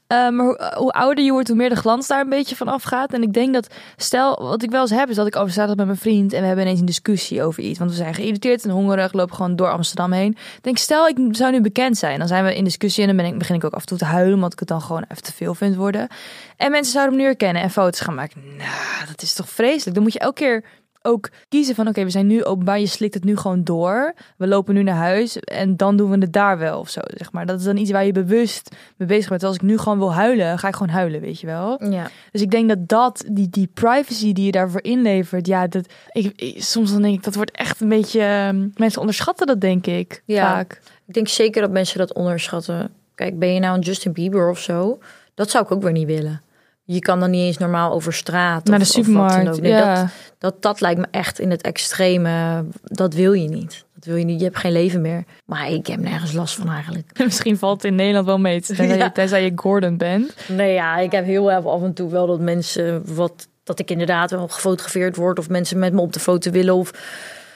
Eh, 0.07 0.29
maar 0.29 0.47
hoe, 0.47 0.73
hoe 0.77 0.93
ouder 0.93 1.25
je 1.25 1.33
wordt, 1.33 1.49
hoe 1.49 1.57
meer 1.57 1.69
de 1.69 1.77
glans 1.77 2.07
daar 2.07 2.21
een 2.21 2.29
beetje 2.29 2.57
van 2.57 2.69
afgaat. 2.69 3.13
En 3.13 3.23
ik 3.23 3.33
denk 3.33 3.55
dat, 3.55 3.67
stel, 3.97 4.43
wat 4.43 4.63
ik 4.63 4.71
wel 4.71 4.81
eens 4.81 4.91
heb, 4.91 5.09
is 5.09 5.17
dat 5.17 5.27
ik 5.27 5.37
over 5.37 5.53
zaterdag 5.53 5.77
met 5.77 5.87
mijn 5.87 5.99
vriend. 5.99 6.33
En 6.33 6.41
we 6.41 6.47
hebben 6.47 6.65
ineens 6.65 6.81
een 6.81 6.87
discussie 6.87 7.43
over 7.43 7.63
iets. 7.63 7.79
Want 7.79 7.91
we 7.91 7.97
zijn 7.97 8.12
geïrriteerd 8.15 8.65
en 8.65 8.71
hongerig. 8.71 9.13
Lopen 9.13 9.35
gewoon 9.35 9.57
door 9.57 9.71
Amsterdam 9.71 10.13
heen. 10.13 10.37
Denk, 10.61 10.79
stel, 10.79 11.09
ik 11.09 11.17
zou 11.31 11.53
nu 11.53 11.61
bekend 11.61 11.99
zijn. 11.99 12.19
Dan 12.19 12.29
zijn 12.29 12.45
we 12.45 12.55
in 12.55 12.65
discussie 12.65 13.03
en 13.03 13.09
dan 13.09 13.17
ben 13.17 13.33
ik, 13.33 13.39
begin 13.39 13.55
ik 13.55 13.65
ook 13.65 13.75
af 13.75 13.81
en 13.81 13.87
toe 13.87 13.99
te 13.99 14.05
huilen. 14.05 14.35
Omdat 14.35 14.53
ik 14.53 14.59
het 14.59 14.69
dan 14.69 14.81
gewoon 14.81 15.05
even 15.09 15.23
te 15.23 15.33
veel 15.33 15.55
vind 15.55 15.77
worden. 15.77 16.09
En 16.57 16.71
mensen 16.71 16.93
zouden 16.93 17.15
me 17.15 17.21
nu 17.21 17.27
herkennen 17.27 17.63
en 17.63 17.71
foto's 17.71 18.01
gaan 18.01 18.15
maken. 18.15 18.43
Nou, 18.57 19.07
dat 19.07 19.23
is 19.23 19.35
toch 19.35 19.49
vreselijk. 19.49 19.95
Dan 19.95 20.03
moet 20.03 20.13
je 20.13 20.19
elke 20.19 20.35
keer 20.35 20.65
ook 21.03 21.29
kiezen 21.49 21.75
van 21.75 21.89
oké, 21.89 22.05
we 22.05 22.11
zijn 22.11 22.27
nu 22.27 22.45
openbaar, 22.45 22.81
je 22.81 22.87
slikt 22.87 23.15
het 23.15 23.25
nu 23.25 23.37
gewoon 23.37 23.65
door. 23.65 24.15
We 24.37 24.47
lopen 24.47 24.75
nu 24.75 24.83
naar 24.83 24.95
huis 24.97 25.39
en 25.39 25.77
dan 25.77 25.97
doen 25.97 26.11
we 26.11 26.19
het 26.19 26.33
daar 26.33 26.59
wel 26.59 26.79
of 26.79 26.89
zo, 26.91 27.01
zeg 27.05 27.33
maar. 27.33 27.47
Dat 27.47 27.59
is 27.59 27.65
dan 27.65 27.77
iets 27.77 27.91
waar 27.91 28.05
je 28.05 28.13
bewust 28.13 28.77
mee 28.97 29.09
bezig 29.09 29.29
bent. 29.29 29.43
Als 29.43 29.55
ik 29.55 29.63
nu 29.63 29.79
gewoon 29.79 29.99
wil 29.99 30.13
huilen, 30.15 30.59
ga 30.59 30.69
ik 30.69 30.75
gewoon 30.75 30.93
huilen, 30.93 31.21
weet 31.21 31.41
je 31.41 31.47
wel. 31.47 31.85
Ja. 31.91 32.11
Dus 32.33 32.41
ik 32.43 32.51
denk 32.51 32.69
dat 32.69 32.89
dat, 32.89 33.25
die, 33.31 33.49
die 33.51 33.69
privacy 33.75 34.33
die 34.33 34.45
je 34.45 34.53
daarvoor 34.53 34.83
inlevert, 34.83 35.47
ja, 35.47 35.67
dat, 35.67 35.87
ik, 36.13 36.33
ik- 36.41 36.63
soms 36.63 36.93
dan 36.93 37.03
denk 37.03 37.15
ik, 37.15 37.25
dat 37.25 37.35
wordt 37.35 37.51
echt 37.51 37.81
een 37.81 37.89
beetje, 37.89 38.21
ehm, 38.21 38.69
mensen 38.77 39.01
onderschatten 39.01 39.47
dat 39.47 39.61
denk 39.61 39.87
ik, 39.87 40.23
Ja. 40.25 40.53
vaak. 40.55 40.81
Ik 41.07 41.15
denk 41.15 41.29
zeker 41.29 41.63
dat 41.63 41.71
mensen 41.71 41.99
dat 41.99 42.15
onderschatten. 42.15 42.91
Kijk, 43.15 43.39
ben 43.39 43.55
je 43.55 43.61
nou 43.61 43.75
een 43.77 43.81
Justin 43.83 44.13
Bieber 44.13 44.51
of 44.51 44.59
zo? 44.59 44.99
Dat 45.35 45.51
zou 45.51 45.65
ik 45.65 45.71
ook 45.71 45.83
weer 45.83 45.93
niet 45.93 46.07
willen. 46.07 46.43
Je 46.85 46.99
kan 46.99 47.21
dan 47.21 47.31
niet 47.31 47.41
eens 47.47 47.59
normaal 47.59 47.93
over 47.93 48.13
straat. 48.13 48.65
Naar 48.65 48.79
de 48.79 48.85
supermarkt, 48.85 49.49
ook. 49.49 49.61
Nee, 49.61 49.71
ja. 49.73 49.95
dat, 50.01 50.11
dat, 50.39 50.63
dat 50.63 50.81
lijkt 50.81 51.01
me 51.01 51.07
echt 51.11 51.39
in 51.39 51.51
het 51.51 51.63
extreme. 51.63 52.65
Dat 52.83 53.15
wil 53.15 53.33
je 53.33 53.49
niet. 53.49 53.85
Dat 53.95 54.05
wil 54.05 54.17
je 54.17 54.25
niet. 54.25 54.39
Je 54.39 54.45
hebt 54.45 54.59
geen 54.59 54.73
leven 54.73 55.01
meer. 55.01 55.25
Maar 55.45 55.71
ik 55.71 55.87
heb 55.87 56.01
nergens 56.01 56.33
last 56.33 56.55
van 56.55 56.69
eigenlijk. 56.71 57.19
Misschien 57.25 57.59
valt 57.59 57.83
het 57.83 57.91
in 57.91 57.97
Nederland 57.97 58.27
wel 58.27 58.39
mee, 58.39 58.61
tenzij, 58.61 58.87
Ja. 58.97 59.05
je, 59.05 59.13
tenzij 59.13 59.45
je 59.45 59.53
Gordon 59.55 59.97
bent. 59.97 60.35
Nee, 60.49 60.73
ja, 60.73 60.97
ik 60.99 61.13
heb 61.13 61.25
heel 61.25 61.51
even 61.51 61.71
af 61.71 61.83
en 61.83 61.93
toe 61.95 62.11
wel 62.11 62.27
dat 62.27 62.41
mensen 62.41 63.15
wat 63.15 63.49
dat 63.65 63.79
ik 63.79 63.91
inderdaad 63.91 64.31
wel 64.31 64.49
gefotografeerd 64.49 65.17
word 65.17 65.39
of 65.39 65.49
mensen 65.49 65.79
met 65.79 65.93
me 65.93 66.01
op 66.01 66.13
de 66.13 66.21
foto 66.21 66.51
willen 66.51 66.75
of 66.75 66.91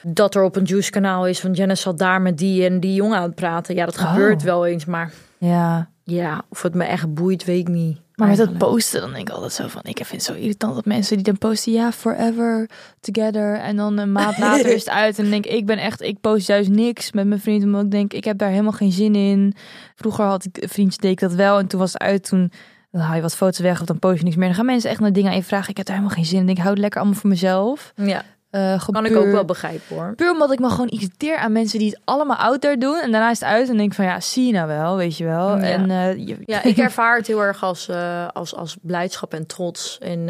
dat 0.03 0.35
er 0.35 0.43
op 0.43 0.57
een 0.57 0.65
juice 0.65 0.91
kanaal 0.91 1.27
is 1.27 1.41
van 1.41 1.53
Janice 1.53 1.83
zat 1.83 1.99
daar 1.99 2.23
met 2.23 2.39
die 2.39 2.65
en 2.65 2.81
die 2.81 2.95
jongen 2.95 3.17
aan 3.19 3.23
het 3.23 3.35
praten. 3.35 3.75
Ja, 3.75 3.85
dat 3.85 3.99
Oh. 3.99 4.11
gebeurt 4.13 4.43
wel 4.43 4.67
eens, 4.67 4.85
maar 4.85 5.13
Ja, 5.39 5.89
ja, 6.03 6.43
of 6.49 6.63
het 6.63 6.75
me 6.75 6.85
echt 6.85 7.15
boeit, 7.15 7.45
weet 7.45 7.61
ik 7.61 7.69
niet. 7.69 7.99
Maar 8.17 8.29
met 8.29 8.37
dat 8.37 8.59
posten, 8.59 9.01
dan 9.01 9.13
denk 9.13 9.29
ik 9.29 9.35
altijd 9.35 9.53
zo 9.53 9.69
van... 9.69 9.81
Ik 9.85 9.97
vind 9.97 10.11
het 10.11 10.23
zo 10.23 10.33
irritant 10.33 10.75
dat 10.75 10.85
mensen 10.85 11.17
die 11.17 11.25
dan 11.25 11.39
posten... 11.39 11.73
Ja, 11.73 11.93
forever 11.93 12.71
together. 13.01 13.59
En 13.59 13.77
dan 13.77 13.99
een 13.99 14.13
maand 14.13 14.39
later 14.39 14.67
is 14.67 14.85
het 14.85 14.95
uit. 15.05 15.17
En 15.17 15.23
dan 15.23 15.33
denk 15.33 15.47
ik, 15.47 15.53
ik 15.53 15.67
ben 15.67 15.79
echt... 15.79 16.01
Ik 16.01 16.21
post 16.21 16.47
juist 16.47 16.69
niks 16.69 17.13
met 17.13 17.27
mijn 17.27 17.41
vriend. 17.41 17.65
Omdat 17.65 17.85
ik 17.85 17.91
denk, 17.91 18.13
ik 18.13 18.25
heb 18.25 18.39
daar 18.39 18.51
helemaal 18.51 18.73
geen 18.73 18.93
zin 18.93 19.15
in. 19.15 19.55
Vroeger 19.95 20.25
had 20.25 20.45
ik 20.45 20.63
een 20.63 20.69
vriendje, 20.69 21.01
deed 21.01 21.11
ik 21.11 21.21
dat 21.21 21.33
wel. 21.33 21.59
En 21.59 21.67
toen 21.67 21.81
was 21.81 21.93
het 21.93 22.03
uit, 22.03 22.25
toen... 22.25 22.53
Dan 22.91 23.01
haal 23.01 23.17
je 23.17 23.23
wat 23.23 23.37
foto's 23.37 23.59
weg 23.59 23.81
of 23.81 23.87
dan 23.87 23.99
post 23.99 24.19
je 24.19 24.25
niks 24.25 24.37
meer. 24.37 24.47
Dan 24.47 24.57
gaan 24.57 24.67
mensen 24.67 24.91
echt 24.91 25.01
naar 25.01 25.13
dingen 25.13 25.31
aan 25.31 25.37
je 25.37 25.43
vragen. 25.43 25.71
Ik 25.71 25.77
heb 25.77 25.87
daar 25.87 25.97
helemaal 25.97 26.17
geen 26.17 26.27
zin 26.27 26.41
in. 26.41 26.49
Ik 26.49 26.57
hou 26.57 26.71
het 26.71 26.79
lekker 26.79 27.01
allemaal 27.01 27.21
voor 27.21 27.31
mezelf. 27.31 27.93
Ja, 27.97 28.25
Eh, 28.57 28.85
kan 28.91 29.07
ik 29.07 29.17
ook 29.17 29.25
wel 29.33 29.45
begrijpen 29.45 29.97
hoor. 29.97 30.13
Puur 30.15 30.31
omdat 30.33 30.53
ik 30.53 30.59
me 30.59 30.71
gewoon 30.71 30.89
irriteer 30.89 31.37
aan 31.37 31.53
mensen 31.53 31.79
die 31.79 31.89
het 31.91 32.01
allemaal 32.05 32.37
out 32.37 32.61
there 32.61 32.79
doen. 32.79 32.97
En 33.01 33.11
daarna 33.13 33.31
is 33.31 33.41
het 33.41 33.49
uit 33.49 33.69
en 33.69 33.77
denk 33.77 33.95
van 33.95 34.05
ja, 34.05 34.21
zie 34.21 34.47
je 34.47 34.53
nou 34.53 34.67
wel, 34.69 34.97
weet 34.97 35.17
je 35.17 35.25
wel. 35.25 35.49
Ja. 35.57 35.63
En 35.63 35.91
eh, 35.91 36.27
je- 36.27 36.39
Ja, 36.45 36.63
ik 36.73 36.77
ervaar 36.77 37.17
het 37.17 37.27
heel 37.27 37.43
erg 37.43 37.63
als, 37.63 37.89
eh, 37.89 38.29
als, 38.33 38.55
als 38.55 38.77
blijdschap 38.83 39.35
en 39.35 39.47
trots. 39.47 39.99
En 39.99 40.29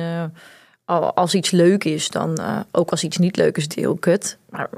al- 0.85 1.15
als 1.15 1.35
iets 1.35 1.51
leuk 1.51 1.85
is, 1.85 2.09
dan 2.09 2.39
ook 2.73 2.91
als 2.91 3.05
iets 3.05 3.17
niet 3.17 3.37
leuk 3.37 3.57
is, 3.57 3.63
het 3.63 3.75
heel 3.75 3.97
kut. 3.97 4.39
Maar 4.51 4.69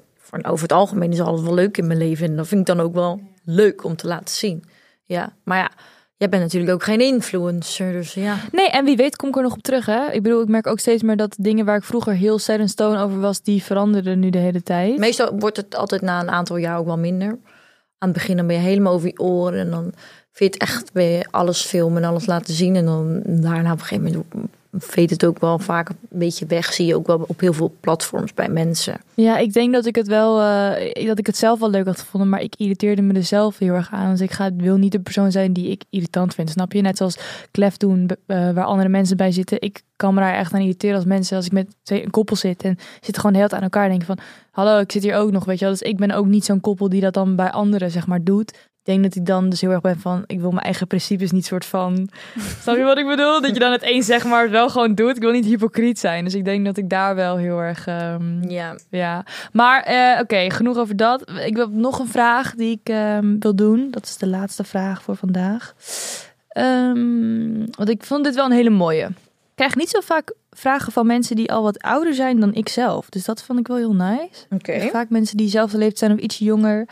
over 0.43 0.63
het 0.63 0.73
algemeen 0.73 1.13
is 1.13 1.21
alles 1.21 1.41
wel 1.43 1.55
leuk 1.55 1.77
in 1.79 1.87
mijn 1.87 1.99
leven. 1.99 2.27
En 2.27 2.37
dat 2.37 2.49
vind 2.49 2.61
ik 2.69 2.77
dan 2.77 2.81
ook 2.87 2.95
wel 2.95 3.21
leuk 3.45 3.85
om 3.85 3.97
te 3.97 4.07
laten 4.07 4.35
zien. 4.35 4.65
Ja, 5.05 5.33
maar 5.45 5.59
ja, 5.59 5.71
jij 6.19 6.29
bent 6.29 6.43
natuurlijk 6.43 6.73
ook 6.73 6.83
geen 6.83 7.01
influencer. 7.01 7.93
Dus 7.93 8.15
ja. 8.15 8.37
Nee, 8.53 8.71
en 8.71 8.85
wie 8.85 8.97
weet 8.97 9.17
kom 9.17 9.29
ik 9.29 9.37
er 9.37 9.43
nog 9.43 9.53
op 9.53 9.63
terug, 9.63 9.87
hè. 9.87 10.13
Ik 10.13 10.23
bedoel, 10.23 10.43
ik 10.43 10.49
merk 10.49 10.67
ook 10.67 10.79
steeds 10.79 11.03
meer 11.03 11.17
dat 11.17 11.37
dingen 11.39 11.65
waar 11.65 11.77
ik 11.77 11.85
vroeger 11.85 12.13
heel 12.13 12.39
set 12.39 12.61
in 12.61 12.69
stone 12.69 13.03
over 13.03 13.21
was, 13.21 13.43
die 13.43 13.63
veranderen 13.63 14.19
nu 14.19 14.31
de 14.31 14.39
hele 14.39 14.63
tijd. 14.63 14.99
Meestal 14.99 15.39
wordt 15.39 15.57
het 15.57 15.75
altijd 15.75 16.03
na 16.03 16.21
een 16.21 16.31
aantal 16.31 16.57
jaar 16.57 16.79
ook 16.79 16.87
wel 16.87 16.99
minder. 16.99 17.39
Aan 17.99 18.09
het 18.09 18.13
begin 18.13 18.37
dan 18.37 18.47
ben 18.47 18.57
je 18.57 18.63
helemaal 18.63 18.93
over 18.93 19.09
je 19.09 19.19
oren. 19.19 19.59
En 19.59 19.71
dan 19.71 19.93
vind 20.33 20.55
je 20.55 20.61
het 20.61 20.69
echt 20.71 20.93
ben 20.93 21.05
je 21.05 21.27
alles 21.31 21.65
filmen 21.65 22.03
en 22.03 22.09
alles 22.09 22.27
laten 22.27 22.55
zien. 22.55 22.77
En 22.77 22.85
dan 22.85 23.23
daarna 23.25 23.73
op 23.73 23.79
een 23.79 23.85
gegeven 23.85 24.05
moment 24.05 24.25
veet 24.73 25.11
het 25.11 25.25
ook 25.25 25.39
wel 25.39 25.59
vaak 25.59 25.89
een 25.89 25.97
beetje 26.09 26.47
weg. 26.47 26.73
Zie 26.73 26.87
je 26.87 26.95
ook 26.95 27.07
wel 27.07 27.25
op 27.27 27.41
heel 27.41 27.53
veel 27.53 27.73
platforms 27.81 28.35
bij 28.35 28.49
mensen. 28.49 29.01
Ja, 29.15 29.39
ik 29.39 29.53
denk 29.53 29.73
dat 29.73 29.87
ik 29.87 29.95
het 29.95 30.07
wel, 30.07 30.41
eh, 30.41 31.07
dat 31.07 31.19
ik 31.19 31.27
het 31.27 31.37
zelf 31.37 31.59
wel 31.59 31.71
leuk 31.71 31.87
had 31.87 32.01
gevonden, 32.01 32.29
maar 32.29 32.41
ik 32.41 32.55
irriteerde 32.57 33.03
me 33.03 33.15
er 33.15 33.25
zelf 33.25 33.59
heel 33.59 33.75
erg 33.75 33.91
aan. 33.91 34.11
Dus 34.11 34.21
ik 34.21 34.31
ga, 34.31 34.51
wil 34.57 34.77
niet 34.77 34.93
de 34.93 35.01
persoon 35.01 35.33
zijn 35.33 35.53
die 35.53 35.71
ik 35.71 35.83
irritant 35.91 36.35
vind, 36.35 36.51
snap 36.51 36.73
je? 36.73 36.81
Net 36.81 36.97
zoals 36.97 37.19
klef 37.51 37.77
doen, 37.77 38.11
eh, 38.27 38.51
waar 38.51 38.65
andere 38.65 38.89
mensen 38.89 39.17
bij 39.17 39.33
zitten. 39.33 39.61
Ik 39.61 39.83
kan 39.97 40.15
me 40.15 40.21
daar 40.21 40.35
echt 40.35 40.53
aan 40.53 40.61
irriteren 40.61 40.97
als 40.97 41.05
mensen, 41.05 41.37
als 41.37 41.47
ik 41.47 41.53
met 41.53 41.77
twee, 41.83 42.05
een 42.05 42.11
koppel 42.11 42.37
zit 42.37 42.63
en 42.63 42.77
zitten 43.01 43.23
gewoon 43.23 43.37
heel 43.37 43.51
aan 43.51 43.63
elkaar 43.63 43.85
en 43.85 43.91
denk 43.91 44.03
van, 44.03 44.19
hallo, 44.51 44.79
ik 44.79 44.93
zit 44.93 45.03
hier 45.03 45.15
ook 45.15 45.31
nog, 45.31 45.45
weet 45.45 45.59
je 45.59 45.65
wel. 45.65 45.75
Dus 45.75 45.89
ik 45.89 45.97
ben 45.97 46.11
ook 46.11 46.27
niet 46.27 46.45
zo'n 46.45 46.61
koppel 46.61 46.89
die 46.89 47.01
dat 47.01 47.15
dan 47.15 47.37
bij 47.37 47.51
anderen, 47.51 47.91
zeg 47.91 48.07
maar, 48.07 48.25
doet. 48.25 48.69
Ik 48.89 48.95
denk 48.95 49.07
dat 49.07 49.17
ik 49.17 49.27
dan 49.27 49.49
dus 49.49 49.61
heel 49.61 49.71
erg 49.71 49.81
ben 49.81 50.01
van, 50.01 50.25
ik 50.27 50.41
wil 50.41 50.51
mijn 50.51 50.65
eigen 50.65 50.87
principes 50.87 51.31
niet 51.31 51.47
soort 51.47 51.65
van, 51.65 52.09
snap 52.63 52.77
je 52.77 52.83
wat 52.83 52.99
ik 52.99 53.07
bedoel? 53.07 53.41
Dat 53.41 53.55
je 53.55 53.61
dan 53.61 53.73
het 53.73 53.83
een 53.85 54.03
zeg 54.03 54.25
maar 54.25 54.51
wel 54.51 54.71
gewoon 54.71 54.95
doet. 54.95 55.17
Ik 55.17 55.23
wil 55.23 55.31
niet 55.31 55.45
hypocriet 55.45 55.99
zijn, 55.99 56.25
dus 56.25 56.35
ik 56.35 56.45
denk 56.45 56.65
dat 56.65 56.77
ik 56.77 56.91
daar 56.91 57.15
wel 57.15 57.37
heel 57.37 57.59
erg... 57.59 57.87
ehm, 57.87 58.51
Ja, 58.51 58.77
ja, 58.91 59.25
maar 59.53 59.83
eh, 59.83 60.21
oké, 60.21 60.51
genoeg 60.51 60.77
over 60.77 60.97
dat. 60.97 61.31
Ik 61.45 61.57
heb 61.57 61.69
nog 61.71 61.99
een 61.99 62.09
vraag 62.09 62.55
die 62.55 62.81
ik 62.83 62.89
ehm, 62.89 63.39
wil 63.39 63.55
doen. 63.55 63.89
Dat 63.91 64.05
is 64.05 64.17
de 64.17 64.27
laatste 64.27 64.65
vraag 64.65 65.03
voor 65.03 65.17
vandaag. 65.17 65.75
Ehm, 66.49 67.67
want 67.71 67.89
ik 67.89 68.05
vond 68.05 68.25
dit 68.25 68.35
wel 68.35 68.45
een 68.45 68.53
hele 68.53 68.71
mooie. 68.71 69.05
Ik 69.05 69.55
krijg 69.55 69.77
niet 69.77 69.91
zo 69.91 70.01
vaak 70.01 70.35
vragen 70.51 70.93
van 70.93 71.07
mensen 71.07 71.37
die 71.37 71.53
al 71.53 71.63
wat 71.63 71.79
ouder 71.83 72.15
zijn 72.15 72.41
dan 72.41 72.55
ik 72.55 72.69
zelf. 72.69 73.09
Dus 73.09 73.25
dat 73.25 73.43
vond 73.43 73.59
ik 73.59 73.67
wel 73.67 73.77
heel 73.77 73.95
nice. 73.95 74.47
oké. 74.51 74.73
Echt 74.73 74.91
Vaak 74.91 75.09
mensen 75.11 75.37
die 75.37 75.49
zelf 75.49 75.73
leeftijd 75.73 75.99
zijn 75.99 76.13
of 76.13 76.19
iets 76.19 76.39
jonger. 76.39 76.89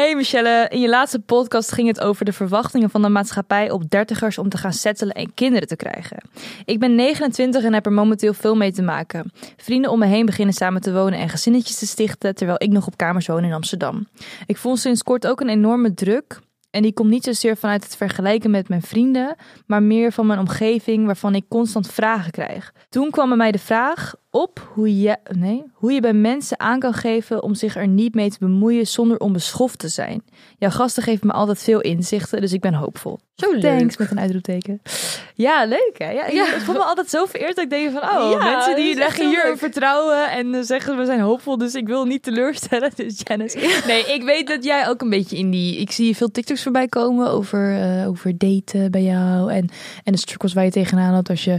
Hey 0.00 0.16
Michelle, 0.16 0.66
in 0.68 0.80
je 0.80 0.88
laatste 0.88 1.18
podcast 1.18 1.72
ging 1.72 1.88
het 1.88 2.00
over 2.00 2.24
de 2.24 2.32
verwachtingen 2.32 2.90
van 2.90 3.02
de 3.02 3.08
maatschappij 3.08 3.70
op 3.70 3.90
dertigers 3.90 4.38
om 4.38 4.48
te 4.48 4.56
gaan 4.56 4.72
settelen 4.72 5.14
en 5.14 5.34
kinderen 5.34 5.68
te 5.68 5.76
krijgen. 5.76 6.22
Ik 6.64 6.78
ben 6.78 6.94
29 6.94 7.64
en 7.64 7.72
heb 7.72 7.86
er 7.86 7.92
momenteel 7.92 8.34
veel 8.34 8.56
mee 8.56 8.72
te 8.72 8.82
maken. 8.82 9.32
Vrienden 9.56 9.90
om 9.90 9.98
me 9.98 10.06
heen 10.06 10.26
beginnen 10.26 10.54
samen 10.54 10.80
te 10.80 10.92
wonen 10.92 11.18
en 11.18 11.28
gezinnetjes 11.28 11.78
te 11.78 11.86
stichten, 11.86 12.34
terwijl 12.34 12.62
ik 12.62 12.70
nog 12.70 12.86
op 12.86 12.96
kamers 12.96 13.26
woon 13.26 13.44
in 13.44 13.52
Amsterdam. 13.52 14.08
Ik 14.46 14.56
voel 14.56 14.76
sinds 14.76 15.02
kort 15.02 15.26
ook 15.26 15.40
een 15.40 15.48
enorme 15.48 15.94
druk. 15.94 16.38
En 16.70 16.82
die 16.82 16.92
komt 16.92 17.10
niet 17.10 17.24
zozeer 17.24 17.56
vanuit 17.56 17.84
het 17.84 17.96
vergelijken 17.96 18.50
met 18.50 18.68
mijn 18.68 18.82
vrienden, 18.82 19.36
maar 19.66 19.82
meer 19.82 20.12
van 20.12 20.26
mijn 20.26 20.38
omgeving 20.38 21.06
waarvan 21.06 21.34
ik 21.34 21.44
constant 21.48 21.92
vragen 21.92 22.30
krijg. 22.30 22.72
Toen 22.88 23.10
kwam 23.10 23.28
bij 23.28 23.36
mij 23.36 23.52
de 23.52 23.58
vraag 23.58 24.14
op 24.30 24.70
hoe 24.74 25.00
je, 25.00 25.16
nee, 25.36 25.64
hoe 25.72 25.92
je 25.92 26.00
bij 26.00 26.12
mensen 26.12 26.60
aan 26.60 26.78
kan 26.78 26.94
geven 26.94 27.42
om 27.42 27.54
zich 27.54 27.76
er 27.76 27.88
niet 27.88 28.14
mee 28.14 28.30
te 28.30 28.36
bemoeien 28.40 28.86
zonder 28.86 29.18
onbeschoft 29.18 29.78
te 29.78 29.88
zijn. 29.88 30.22
Jouw 30.58 30.70
gasten 30.70 31.02
geven 31.02 31.26
me 31.26 31.32
altijd 31.32 31.62
veel 31.62 31.80
inzichten, 31.80 32.40
dus 32.40 32.52
ik 32.52 32.60
ben 32.60 32.74
hoopvol. 32.74 33.18
Zo 33.34 33.52
leuk. 33.52 33.60
Thanks 33.60 33.96
met 33.96 34.10
een 34.10 34.20
uitroepteken. 34.20 34.82
Ja, 35.34 35.64
leuk 35.64 35.92
hè? 35.98 36.10
Ja, 36.10 36.26
Ja. 36.26 36.54
Ik 36.54 36.60
voel 36.60 36.74
me 36.74 36.82
altijd 36.82 37.10
zo 37.10 37.24
vereerd 37.24 37.54
dat 37.54 37.64
ik 37.64 37.70
denk 37.70 37.90
van, 37.92 38.02
oh, 38.02 38.30
Ja, 38.30 38.44
mensen 38.44 38.76
die 38.76 38.94
leggen 38.94 39.26
hier 39.26 39.36
leuk. 39.36 39.46
hun 39.46 39.58
vertrouwen 39.58 40.30
en 40.30 40.54
eh, 40.54 40.60
zeggen 40.62 40.96
we 40.96 41.04
zijn 41.04 41.20
hoopvol, 41.20 41.58
dus 41.58 41.74
ik 41.74 41.86
wil 41.86 42.04
niet 42.04 42.22
teleurstellen. 42.22 42.90
Dus 43.00 43.20
Janice. 43.24 43.82
Nee, 43.86 44.04
ik 44.14 44.22
weet 44.22 44.46
dat 44.46 44.64
jij 44.64 44.88
ook 44.88 45.00
een 45.00 45.10
beetje 45.10 45.36
in 45.36 45.50
die, 45.50 45.76
ik 45.76 45.90
zie 45.90 46.16
veel 46.16 46.30
TikToks 46.30 46.62
voorbij 46.62 46.88
komen 46.88 47.30
over, 47.30 47.80
eh, 47.80 48.08
over 48.08 48.38
daten 48.38 48.90
bij 48.90 49.02
jou 49.02 49.52
en, 49.52 49.68
en 50.04 50.12
de 50.12 50.18
struggles 50.18 50.52
waar 50.52 50.64
je 50.64 50.70
tegenaan 50.70 51.14
had 51.14 51.30
als 51.30 51.44
je 51.44 51.58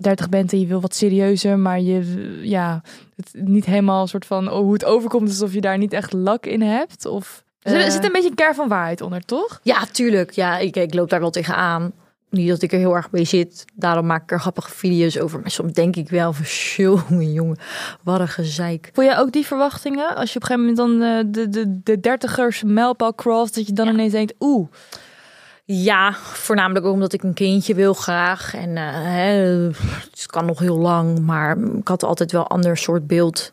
30 0.00 0.28
bent 0.28 0.52
en 0.52 0.60
je 0.60 0.66
wil 0.66 0.80
wat 0.80 0.94
serieuzer, 0.94 1.58
maar 1.58 1.80
je, 1.80 2.38
ja, 2.42 2.82
het 3.16 3.30
niet 3.34 3.64
helemaal 3.64 4.02
een 4.02 4.08
soort 4.08 4.26
van, 4.26 4.50
oh, 4.50 4.58
hoe 4.58 4.72
het 4.72 4.84
overkomt 4.84 5.28
alsof 5.28 5.52
je 5.52 5.60
daar 5.60 5.78
niet 5.78 5.92
echt 5.92 6.12
lak 6.12 6.46
in 6.46 6.62
hebt. 6.62 7.06
Of, 7.06 7.42
er 7.62 7.76
Eh. 7.80 7.90
zit 7.90 8.04
een 8.04 8.12
beetje 8.12 8.28
een 8.28 8.34
kern 8.34 8.54
van 8.54 8.68
waarheid 8.68 9.00
onder, 9.00 9.24
toch? 9.24 9.60
Ja, 9.62 9.84
tuurlijk. 9.92 10.30
Ja, 10.30 10.58
ik, 10.58 10.76
ik 10.76 10.94
loop 10.94 11.10
daar 11.10 11.20
wel 11.20 11.30
tegenaan. 11.30 11.92
Niet 12.30 12.48
dat 12.48 12.62
ik 12.62 12.72
er 12.72 12.78
heel 12.78 12.94
erg 12.96 13.10
mee 13.10 13.24
zit. 13.24 13.64
Daarom 13.74 14.06
maak 14.06 14.22
ik 14.22 14.30
er 14.30 14.40
grappige 14.40 14.70
video's 14.70 15.18
over. 15.18 15.40
Maar 15.40 15.50
soms 15.50 15.72
denk 15.72 15.96
ik 15.96 16.08
wel 16.08 16.32
van, 16.32 16.44
jongen, 16.84 17.32
jongen, 17.32 17.56
wat 18.02 18.20
een 18.20 18.28
gezeik. 18.28 18.90
Voel 18.92 19.04
jij 19.04 19.18
ook 19.18 19.32
die 19.32 19.46
verwachtingen? 19.46 20.16
Als 20.16 20.32
je 20.32 20.36
op 20.38 20.50
een 20.50 20.56
gegeven 20.56 20.74
moment 20.74 20.76
dan 20.76 21.02
eh, 21.02 21.24
de, 21.26 21.48
de, 21.48 21.80
de 21.82 22.00
dertigers 22.00 22.62
mijlpaal 22.62 23.14
cross, 23.14 23.52
dat 23.52 23.66
je 23.66 23.72
dan 23.72 23.88
ineens 23.88 24.12
denkt, 24.12 24.34
oeh, 24.40 24.68
Ja, 25.64 26.12
voornamelijk 26.12 26.86
ook 26.86 26.92
omdat 26.92 27.12
ik 27.12 27.22
een 27.22 27.34
kindje 27.34 27.74
wil 27.74 27.94
graag. 27.94 28.54
En 28.54 28.76
eh, 28.76 29.80
het 30.10 30.26
kan 30.26 30.46
nog 30.46 30.58
heel 30.58 30.78
lang, 30.78 31.18
maar 31.20 31.58
ik 31.58 31.88
had 31.88 32.02
altijd 32.02 32.32
wel 32.32 32.40
een 32.40 32.46
ander 32.46 32.76
soort 32.76 33.06
beeld 33.06 33.52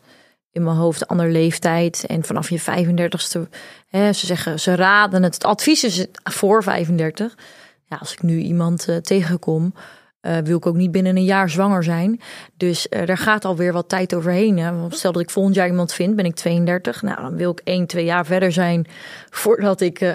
in 0.52 0.62
mijn 0.64 0.76
hoofd, 0.76 1.08
ander 1.08 1.30
leeftijd. 1.30 2.04
En 2.06 2.24
vanaf 2.24 2.50
je 2.50 2.60
35ste, 2.60 3.40
hè, 3.86 4.12
ze 4.12 4.26
zeggen, 4.26 4.60
ze 4.60 4.74
raden 4.74 5.22
het. 5.22 5.44
Advies 5.44 5.84
is 5.84 6.06
voor 6.22 6.62
35. 6.62 7.36
Ja, 7.84 7.96
als 7.96 8.12
ik 8.12 8.22
nu 8.22 8.38
iemand 8.38 8.88
eh, 8.88 8.96
tegenkom, 8.96 9.74
eh, 10.20 10.36
wil 10.38 10.56
ik 10.56 10.66
ook 10.66 10.76
niet 10.76 10.92
binnen 10.92 11.16
een 11.16 11.24
jaar 11.24 11.50
zwanger 11.50 11.84
zijn. 11.84 12.20
Dus 12.56 12.86
daar 12.88 13.18
gaat 13.18 13.44
alweer 13.44 13.72
wat 13.72 13.88
tijd 13.88 14.14
overheen. 14.14 14.58
Hè. 14.58 14.72
Stel 14.88 15.12
dat 15.12 15.22
ik 15.22 15.30
volgend 15.30 15.54
jaar 15.54 15.68
iemand 15.68 15.92
vind, 15.92 16.16
ben 16.16 16.24
ik 16.24 16.34
32. 16.34 17.02
Nou, 17.02 17.20
dan 17.22 17.36
wil 17.36 17.50
ik 17.50 17.60
1, 17.64 17.86
2 17.86 18.04
jaar 18.04 18.26
verder 18.26 18.52
zijn 18.52 18.86
voordat 19.30 19.80
ik 19.80 20.14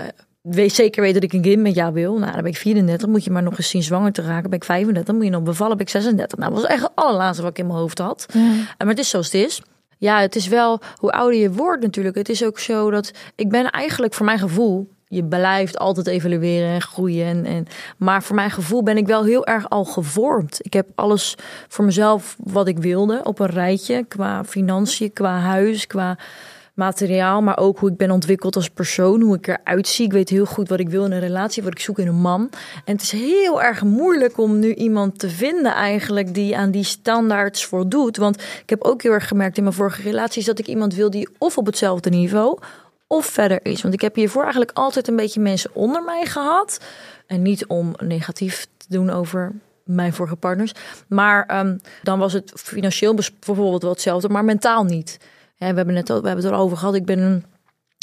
weet, 0.49 0.73
zeker 0.73 1.01
weet 1.01 1.13
dat 1.13 1.23
ik 1.23 1.34
een 1.34 1.41
kind 1.41 1.62
met 1.62 1.75
jou 1.75 1.93
wil. 1.93 2.17
Nou, 2.17 2.31
dan 2.31 2.41
ben 2.41 2.51
ik 2.51 2.58
34. 2.58 3.08
Moet 3.08 3.23
je 3.23 3.31
maar 3.31 3.43
nog 3.43 3.58
eens 3.58 3.69
zien 3.69 3.84
zwanger 3.84 4.12
te 4.12 4.21
raken. 4.21 4.49
Ben 4.49 4.60
ik 4.60 4.65
35. 4.65 5.05
Dan 5.05 5.15
moet 5.15 5.25
je 5.25 5.31
nog 5.31 5.43
bevallen. 5.43 5.77
Ben 5.77 5.86
ik 5.86 5.91
36. 5.91 6.38
Nou, 6.38 6.51
dat 6.53 6.62
was 6.62 6.71
echt 6.71 6.81
het 6.81 6.91
allerlaatste 6.95 7.41
wat 7.41 7.51
ik 7.51 7.58
in 7.58 7.67
mijn 7.67 7.79
hoofd 7.79 7.97
had. 7.97 8.25
Eh, 8.29 8.41
Maar 8.77 8.88
het 8.88 8.99
is 8.99 9.10
zoals 9.10 9.31
het 9.31 9.36
is. 9.45 9.62
Ja, 9.97 10.19
het 10.19 10.36
is 10.36 10.47
wel 10.47 10.79
hoe 10.95 11.12
ouder 11.12 11.39
je 11.39 11.51
wordt 11.51 11.81
natuurlijk. 11.81 12.15
Het 12.15 12.29
is 12.29 12.43
ook 12.43 12.60
zo 12.60 12.91
dat 12.91 13.12
ik 13.36 13.49
ben 13.49 13.69
eigenlijk 13.69 14.13
voor 14.13 14.25
mijn 14.25 14.39
gevoel. 14.39 14.93
Je 15.08 15.23
blijft 15.23 15.77
altijd 15.77 16.08
evalueren 16.08 16.69
en 16.69 16.81
groeien. 16.81 17.25
En, 17.27 17.45
en, 17.45 17.67
maar 17.97 18.23
voor 18.23 18.36
mijn 18.36 18.51
gevoel 18.51 18.84
ben 18.84 18.97
ik 18.97 19.08
wel 19.08 19.23
heel 19.23 19.45
erg 19.45 19.69
al 19.69 19.86
gevormd. 19.86 20.60
Ik 20.62 20.73
heb 20.73 20.88
alles 20.95 21.36
voor 21.67 21.86
mezelf 21.86 22.36
wat 22.43 22.67
ik 22.67 22.77
wilde 22.77 23.21
op 23.23 23.39
een 23.39 23.49
rijtje. 23.49 24.03
Qua 24.08 24.43
financiën, 24.43 25.13
qua 25.13 25.39
huis, 25.39 25.88
qua 25.88 26.17
materiaal. 26.75 27.41
Maar 27.41 27.57
ook 27.57 27.79
hoe 27.79 27.89
ik 27.89 27.97
ben 27.97 28.11
ontwikkeld 28.11 28.55
als 28.55 28.69
persoon. 28.69 29.21
Hoe 29.21 29.35
ik 29.35 29.47
eruit 29.47 29.88
zie. 29.88 30.05
Ik 30.05 30.11
weet 30.11 30.29
heel 30.29 30.45
goed 30.45 30.69
wat 30.69 30.79
ik 30.79 30.89
wil 30.89 31.05
in 31.05 31.11
een 31.11 31.19
relatie. 31.19 31.63
Wat 31.63 31.71
ik 31.71 31.79
zoek 31.79 31.99
in 31.99 32.07
een 32.07 32.21
man. 32.21 32.49
En 32.85 32.93
het 32.93 33.01
is 33.01 33.11
heel 33.11 33.61
erg 33.61 33.83
moeilijk 33.83 34.38
om 34.38 34.59
nu 34.59 34.73
iemand 34.73 35.19
te 35.19 35.29
vinden 35.29 35.73
eigenlijk. 35.73 36.33
Die 36.33 36.57
aan 36.57 36.71
die 36.71 36.83
standaards 36.83 37.65
voldoet. 37.65 38.17
Want 38.17 38.41
ik 38.41 38.69
heb 38.69 38.83
ook 38.83 39.01
heel 39.01 39.11
erg 39.11 39.27
gemerkt 39.27 39.57
in 39.57 39.63
mijn 39.63 39.75
vorige 39.75 40.01
relaties. 40.01 40.45
Dat 40.45 40.59
ik 40.59 40.67
iemand 40.67 40.95
wil 40.95 41.09
die 41.09 41.29
of 41.38 41.57
op 41.57 41.65
hetzelfde 41.65 42.09
niveau 42.09 42.59
of 43.07 43.25
verder 43.25 43.59
is. 43.65 43.81
Want 43.81 43.93
ik 43.93 44.01
heb 44.01 44.15
hiervoor 44.15 44.41
eigenlijk 44.41 44.71
altijd 44.73 45.07
een 45.07 45.15
beetje 45.15 45.39
mensen 45.39 45.69
onder 45.73 46.03
mij 46.03 46.25
gehad. 46.25 46.79
En 47.27 47.41
niet 47.41 47.65
om 47.65 47.93
negatief 47.97 48.67
te 48.77 48.85
doen 48.89 49.09
over 49.09 49.51
mijn 49.83 50.13
vorige 50.13 50.35
partners. 50.35 50.71
Maar 51.07 51.45
ehm, 51.45 51.77
dan 52.03 52.19
was 52.19 52.33
het 52.33 52.51
financieel 52.55 53.13
bijvoorbeeld 53.13 53.81
wel 53.81 53.91
hetzelfde, 53.91 54.29
maar 54.29 54.45
mentaal 54.45 54.83
niet. 54.83 55.19
We 55.57 55.65
hebben 55.65 55.93
net 55.93 56.09
al, 56.09 56.21
we 56.21 56.27
hebben 56.27 56.45
het 56.45 56.53
erover 56.53 56.77
gehad. 56.77 56.95
Ik 56.95 57.05
ben 57.05 57.19
een 57.19 57.43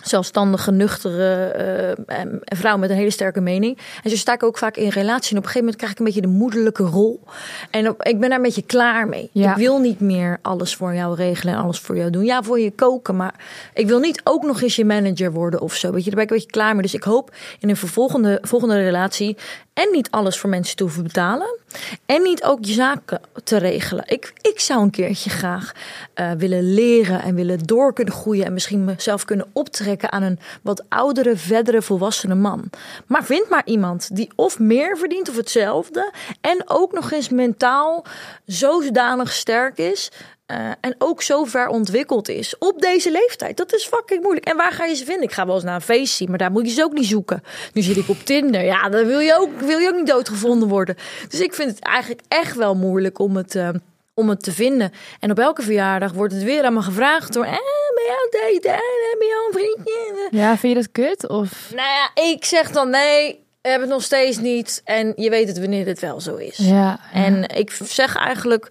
zelfstandige, 0.05 0.71
nuchtere 0.71 1.45
eh, 1.45 2.19
en 2.19 2.41
vrouw 2.45 2.77
met 2.77 2.91
een 2.91 2.97
hele 2.97 3.11
sterke 3.11 3.41
mening. 3.41 3.79
En 4.03 4.11
zo 4.11 4.17
sta 4.17 4.33
ik 4.33 4.43
ook 4.43 4.59
vaak 4.59 4.77
in 4.77 4.89
relatie. 4.89 5.31
En 5.31 5.37
op 5.39 5.45
een 5.45 5.51
gegeven 5.51 5.59
moment 5.59 5.77
krijg 5.77 5.93
ik 5.93 5.99
een 5.99 6.05
beetje 6.05 6.21
de 6.21 6.27
moederlijke 6.27 6.83
rol. 6.83 7.25
En 7.71 7.89
op, 7.89 8.03
ik 8.03 8.21
ben 8.21 8.29
daar 8.29 8.39
een 8.39 8.45
beetje 8.45 8.63
klaar 8.63 9.09
mee. 9.09 9.31
Ja. 9.33 9.51
Ik 9.51 9.57
wil 9.57 9.79
niet 9.79 10.01
meer 10.01 10.39
alles 10.43 10.75
voor 10.75 10.95
jou 10.95 11.15
regelen 11.15 11.55
en 11.55 11.61
alles 11.61 11.79
voor 11.79 11.97
jou 11.97 12.11
doen. 12.11 12.25
Ja, 12.25 12.43
voor 12.43 12.61
je 12.61 12.71
koken, 12.71 13.17
maar 13.17 13.35
ik 13.75 13.87
wil 13.87 13.99
niet 13.99 14.21
ook 14.25 14.43
nog 14.43 14.63
eens 14.63 14.77
je 14.77 14.85
manager 14.85 15.33
worden 15.33 15.61
of 15.61 15.75
zo. 15.75 15.93
Weet 15.93 16.05
je, 16.05 16.11
daar 16.11 16.19
ben 16.19 16.25
ik 16.25 16.31
een 16.31 16.37
beetje 16.37 16.53
klaar 16.53 16.73
mee. 16.73 16.83
Dus 16.83 16.95
ik 16.95 17.03
hoop 17.03 17.35
in 17.59 17.69
een 17.69 17.77
vervolgende 17.77 18.39
volgende 18.43 18.83
relatie 18.83 19.37
en 19.75 19.89
niet 19.93 20.11
alles 20.11 20.39
voor 20.39 20.51
mensen 20.51 20.77
te 20.77 20.83
hoeven 20.83 21.03
betalen. 21.03 21.59
En 22.07 22.23
niet 22.23 22.45
ook 22.45 22.65
je 22.65 22.73
zaken 22.73 23.21
te 23.45 23.57
regelen. 23.57 24.05
Ik, 24.07 24.33
ik 24.41 24.61
zou 24.61 24.83
een 24.83 24.91
keertje 24.91 25.31
graag 25.31 25.73
uh, 26.15 26.31
willen 26.33 26.75
leren 26.75 27.23
en 27.23 27.35
willen 27.35 27.59
door 27.67 27.93
kunnen 27.93 28.15
groeien. 28.15 28.45
En 28.45 28.53
misschien 28.53 28.85
mezelf 28.85 29.25
kunnen 29.25 29.47
optrekken 29.53 30.13
aan 30.13 30.23
een 30.23 30.39
wat 30.63 30.85
oudere, 30.89 31.37
verdere, 31.37 31.83
volwassene 31.83 32.35
man. 32.35 32.71
Maar 33.07 33.25
vind 33.25 33.49
maar 33.49 33.63
iemand 33.65 34.17
die 34.17 34.31
of 34.35 34.59
meer 34.59 34.99
verdient 34.99 35.29
of 35.29 35.37
hetzelfde. 35.37 36.13
En 36.41 36.63
ook 36.67 36.93
nog 36.93 37.13
eens 37.13 37.29
mentaal 37.29 38.05
zodanig 38.47 39.33
sterk 39.33 39.79
is 39.79 40.11
uh, 40.47 40.71
en 40.81 40.95
ook 40.99 41.23
zo 41.23 41.45
ver 41.45 41.69
ontwikkeld 41.69 42.29
is 42.29 42.59
op 42.59 42.81
deze 42.81 43.11
leeftijd. 43.11 43.57
Dat 43.57 43.75
is 43.75 43.85
fucking 43.85 44.23
moeilijk. 44.23 44.47
En 44.47 44.57
waar 44.57 44.73
ga 44.73 44.85
je 44.85 44.95
ze 44.95 45.05
vinden? 45.05 45.25
Ik 45.25 45.33
ga 45.33 45.47
wel 45.47 45.55
eens 45.55 45.65
naar 45.65 45.75
een 45.75 45.81
feest 45.81 46.15
zien, 46.15 46.29
maar 46.29 46.39
daar 46.39 46.51
moet 46.51 46.67
je 46.67 46.73
ze 46.73 46.85
ook 46.85 46.93
niet 46.93 47.07
zoeken. 47.07 47.43
Nu 47.73 47.83
zit 47.83 47.97
ik 47.97 48.09
op 48.09 48.19
Tinder. 48.25 48.65
Ja, 48.65 48.89
dan 48.89 49.07
wil 49.07 49.19
je 49.19 49.39
ook, 49.39 49.61
wil 49.61 49.79
je 49.79 49.89
ook 49.89 49.97
niet 49.97 50.07
doodgevonden 50.07 50.69
worden. 50.69 50.97
Dus 51.29 51.41
ik 51.41 51.55
vind 51.55 51.71
het 51.71 51.81
eigenlijk 51.81 52.21
echt 52.29 52.57
wel 52.57 52.75
moeilijk 52.75 53.19
om 53.19 53.37
het, 53.37 53.55
uh, 53.55 53.69
om 54.15 54.29
het 54.29 54.43
te 54.43 54.53
vinden. 54.53 54.93
En 55.21 55.31
op 55.31 55.39
elke 55.39 55.63
verjaardag 55.63 56.13
wordt 56.13 56.35
het 56.35 56.43
weer 56.43 56.65
aan 56.65 56.75
me 56.75 56.83
gevraagd 56.83 57.33
door... 57.33 57.45
Eh, 57.45 57.51
ben 57.51 58.41
daten? 58.41 58.73
Eh, 58.73 59.19
ben 59.19 59.27
jij 59.27 59.47
een 59.47 59.53
vriendje? 59.53 60.29
Ja, 60.31 60.57
vind 60.57 60.73
je 60.77 60.81
dat 60.81 60.93
kut? 60.93 61.29
Of... 61.29 61.71
Nou 61.75 61.89
ja, 61.89 62.23
ik 62.23 62.45
zeg 62.45 62.71
dan 62.71 62.91
nee 62.91 63.41
heb 63.63 63.81
het 63.81 63.91
nog 63.91 64.03
steeds 64.03 64.39
niet. 64.39 64.81
En 64.85 65.13
je 65.17 65.31
weet 65.31 65.49
het 65.49 65.59
wanneer 65.59 65.87
het 65.87 66.01
wel 66.01 66.21
zo 66.21 66.37
is. 66.37 66.57
Ja, 66.57 66.67
ja. 66.67 66.99
En 67.13 67.49
ik 67.49 67.79
zeg 67.85 68.17
eigenlijk 68.17 68.69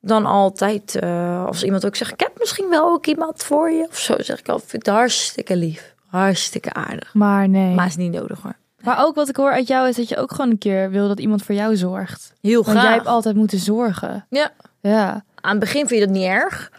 dan 0.00 0.26
altijd, 0.26 0.98
uh, 1.02 1.46
als 1.46 1.62
iemand 1.62 1.86
ook 1.86 1.96
zegt, 1.96 2.12
ik 2.12 2.20
heb 2.20 2.32
misschien 2.38 2.68
wel 2.68 2.84
ook 2.84 3.06
iemand 3.06 3.42
voor 3.42 3.70
je. 3.70 3.86
Of 3.88 3.98
zo 3.98 4.14
zeg 4.18 4.38
ik 4.38 4.48
al, 4.48 4.58
vind 4.58 4.86
het 4.86 4.94
hartstikke 4.94 5.56
lief. 5.56 5.94
Hartstikke 6.06 6.72
aardig. 6.72 7.14
Maar 7.14 7.48
nee. 7.48 7.74
Maar 7.74 7.86
is 7.86 7.96
niet 7.96 8.12
nodig 8.12 8.42
hoor. 8.42 8.56
Maar 8.80 9.04
ook 9.04 9.14
wat 9.14 9.28
ik 9.28 9.36
hoor 9.36 9.52
uit 9.52 9.66
jou 9.66 9.88
is 9.88 9.96
dat 9.96 10.08
je 10.08 10.16
ook 10.16 10.30
gewoon 10.30 10.50
een 10.50 10.58
keer 10.58 10.90
wil 10.90 11.08
dat 11.08 11.20
iemand 11.20 11.42
voor 11.42 11.54
jou 11.54 11.76
zorgt. 11.76 12.32
Heel 12.40 12.62
graag. 12.62 12.74
Want 12.74 12.86
jij 12.86 12.94
hebt 12.94 13.06
altijd 13.06 13.36
moeten 13.36 13.58
zorgen. 13.58 14.26
Ja. 14.28 14.50
Ja. 14.80 15.24
Aan 15.34 15.50
het 15.50 15.60
begin 15.60 15.86
vind 15.86 16.00
je 16.00 16.06
dat 16.06 16.14
niet 16.14 16.26
erg. 16.26 16.72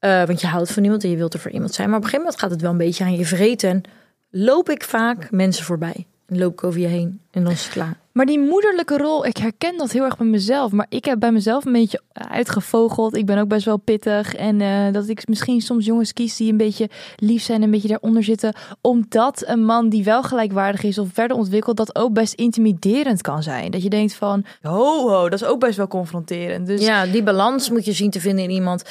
Uh, 0.00 0.24
want 0.24 0.40
je 0.40 0.46
houdt 0.46 0.72
van 0.72 0.84
iemand 0.84 1.04
en 1.04 1.10
je 1.10 1.16
wilt 1.16 1.34
er 1.34 1.40
voor 1.40 1.50
iemand 1.50 1.74
zijn. 1.74 1.88
Maar 1.88 1.98
op 1.98 2.04
een 2.04 2.10
gegeven 2.10 2.30
moment 2.30 2.42
gaat 2.44 2.50
het 2.50 2.62
wel 2.62 2.70
een 2.70 2.86
beetje 2.86 3.04
aan 3.04 3.16
je 3.16 3.26
vreten. 3.26 3.70
En 3.70 3.82
loop 4.30 4.70
ik 4.70 4.84
vaak 4.84 5.30
mensen 5.30 5.64
voorbij. 5.64 6.06
En 6.28 6.38
loop 6.38 6.52
ik 6.52 6.64
over 6.64 6.80
je 6.80 6.86
heen 6.86 7.20
en 7.30 7.42
dan 7.42 7.52
is 7.52 7.62
het 7.62 7.72
klaar. 7.72 7.96
Maar 8.12 8.26
die 8.26 8.38
moederlijke 8.38 8.96
rol, 8.96 9.26
ik 9.26 9.36
herken 9.36 9.76
dat 9.76 9.92
heel 9.92 10.04
erg 10.04 10.16
bij 10.16 10.26
mezelf. 10.26 10.72
Maar 10.72 10.86
ik 10.88 11.04
heb 11.04 11.20
bij 11.20 11.32
mezelf 11.32 11.64
een 11.64 11.72
beetje 11.72 12.00
uitgevogeld. 12.12 13.16
Ik 13.16 13.26
ben 13.26 13.38
ook 13.38 13.48
best 13.48 13.64
wel 13.64 13.76
pittig. 13.76 14.34
En 14.34 14.60
uh, 14.60 14.92
dat 14.92 15.08
ik 15.08 15.28
misschien 15.28 15.60
soms 15.60 15.84
jongens 15.84 16.12
kies 16.12 16.36
die 16.36 16.50
een 16.50 16.56
beetje 16.56 16.88
lief 17.16 17.42
zijn 17.42 17.58
en 17.58 17.64
een 17.64 17.70
beetje 17.70 17.88
daaronder 17.88 18.24
zitten. 18.24 18.54
Omdat 18.80 19.42
een 19.46 19.64
man 19.64 19.88
die 19.88 20.04
wel 20.04 20.22
gelijkwaardig 20.22 20.82
is 20.82 20.98
of 20.98 21.08
verder 21.12 21.36
ontwikkeld, 21.36 21.76
dat 21.76 21.96
ook 21.96 22.12
best 22.12 22.34
intimiderend 22.34 23.22
kan 23.22 23.42
zijn. 23.42 23.70
Dat 23.70 23.82
je 23.82 23.90
denkt 23.90 24.14
van, 24.14 24.44
ho 24.62 25.08
ho, 25.08 25.28
dat 25.28 25.42
is 25.42 25.48
ook 25.48 25.60
best 25.60 25.76
wel 25.76 25.88
confronterend. 25.88 26.66
Dus 26.66 26.84
ja, 26.84 27.06
die 27.06 27.22
balans 27.22 27.70
moet 27.70 27.84
je 27.84 27.92
zien 27.92 28.10
te 28.10 28.20
vinden 28.20 28.44
in 28.44 28.50
iemand. 28.50 28.82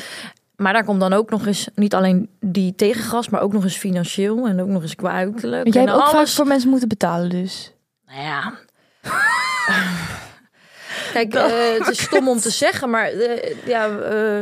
Maar 0.57 0.73
daar 0.73 0.83
komt 0.83 0.99
dan 0.99 1.13
ook 1.13 1.29
nog 1.29 1.45
eens 1.45 1.67
niet 1.75 1.93
alleen 1.93 2.29
die 2.39 2.75
tegengas, 2.75 3.29
maar 3.29 3.41
ook 3.41 3.53
nog 3.53 3.63
eens 3.63 3.77
financieel 3.77 4.47
en 4.47 4.61
ook 4.61 4.67
nog 4.67 4.81
eens 4.81 4.95
qua 4.95 5.11
uiterlijk. 5.11 5.63
Want 5.63 5.75
jij 5.75 5.83
hebt 5.83 5.95
ook 5.95 6.01
alles. 6.01 6.13
vaak 6.15 6.27
voor 6.27 6.47
mensen 6.47 6.69
moeten 6.69 6.87
betalen 6.87 7.29
dus. 7.29 7.73
Nou 8.05 8.21
ja. 8.21 8.53
Kijk, 11.13 11.35
uh, 11.35 11.45
het 11.77 11.87
is 11.87 12.01
stom 12.01 12.27
om 12.27 12.39
te 12.39 12.49
zeggen, 12.49 12.89
maar 12.89 13.13
uh, 13.13 13.65
ja, 13.65 13.89
uh, 13.89 14.41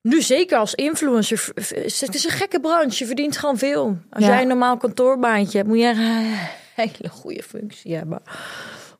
nu 0.00 0.22
zeker 0.22 0.58
als 0.58 0.74
influencer. 0.74 1.48
Het 1.54 2.14
is 2.14 2.24
een 2.24 2.30
gekke 2.30 2.60
branche, 2.60 2.96
je 2.98 3.06
verdient 3.06 3.36
gewoon 3.36 3.58
veel. 3.58 3.98
Als 4.10 4.24
Ja. 4.24 4.30
jij 4.30 4.42
een 4.42 4.48
normaal 4.48 4.76
kantoorbaantje 4.76 5.58
hebt, 5.58 5.68
moet 5.70 5.78
je 5.78 5.86
een 5.86 6.34
hele 6.84 7.08
goede 7.10 7.42
functie 7.42 7.94
hebben. 7.94 8.22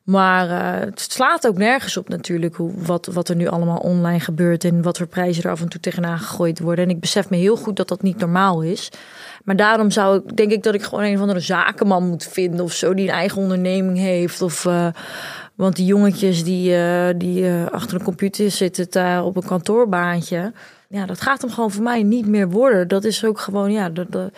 Maar 0.09 0.49
eh, 0.49 0.79
het 0.79 0.99
slaat 0.99 1.47
ook 1.47 1.57
nergens 1.57 1.97
op 1.97 2.09
natuurlijk 2.09 2.55
hoe, 2.55 2.71
wat, 2.75 3.05
wat 3.05 3.29
er 3.29 3.35
nu 3.35 3.47
allemaal 3.47 3.77
online 3.77 4.19
gebeurt 4.19 4.63
en 4.63 4.81
wat 4.81 4.97
voor 4.97 5.07
prijzen 5.07 5.43
er 5.43 5.51
af 5.51 5.61
en 5.61 5.69
toe 5.69 5.79
tegenaan 5.79 6.19
gegooid 6.19 6.59
worden. 6.59 6.85
En 6.85 6.89
ik 6.89 6.99
besef 6.99 7.29
me 7.29 7.37
heel 7.37 7.55
goed 7.55 7.75
dat 7.75 7.87
dat 7.87 8.01
niet 8.01 8.17
normaal 8.17 8.61
is. 8.61 8.91
Maar 9.43 9.55
daarom 9.55 9.91
zou 9.91 10.17
ik, 10.17 10.37
denk 10.37 10.51
ik 10.51 10.63
dat 10.63 10.73
ik 10.73 10.83
gewoon 10.83 11.03
een 11.03 11.15
of 11.15 11.21
andere 11.21 11.39
zakenman 11.39 12.07
moet 12.07 12.27
vinden 12.31 12.65
of 12.65 12.73
zo, 12.73 12.93
die 12.93 13.07
een 13.07 13.13
eigen 13.13 13.41
onderneming 13.41 13.97
heeft. 13.97 14.41
Of, 14.41 14.65
eh, 14.65 14.87
want 15.55 15.75
die 15.75 15.85
jongetjes 15.85 16.43
die, 16.43 16.75
eh, 16.75 17.09
die 17.15 17.51
achter 17.71 17.97
een 17.97 18.03
computer 18.03 18.51
zitten 18.51 19.23
op 19.23 19.35
een 19.35 19.45
kantoorbaantje. 19.45 20.53
Ja, 20.87 21.05
dat 21.05 21.21
gaat 21.21 21.41
hem 21.41 21.51
gewoon 21.51 21.71
voor 21.71 21.83
mij 21.83 22.03
niet 22.03 22.27
meer 22.27 22.49
worden. 22.49 22.87
Dat 22.87 23.03
is 23.03 23.25
ook 23.25 23.39
gewoon, 23.39 23.71
ja, 23.71 23.89
dat 23.89 24.31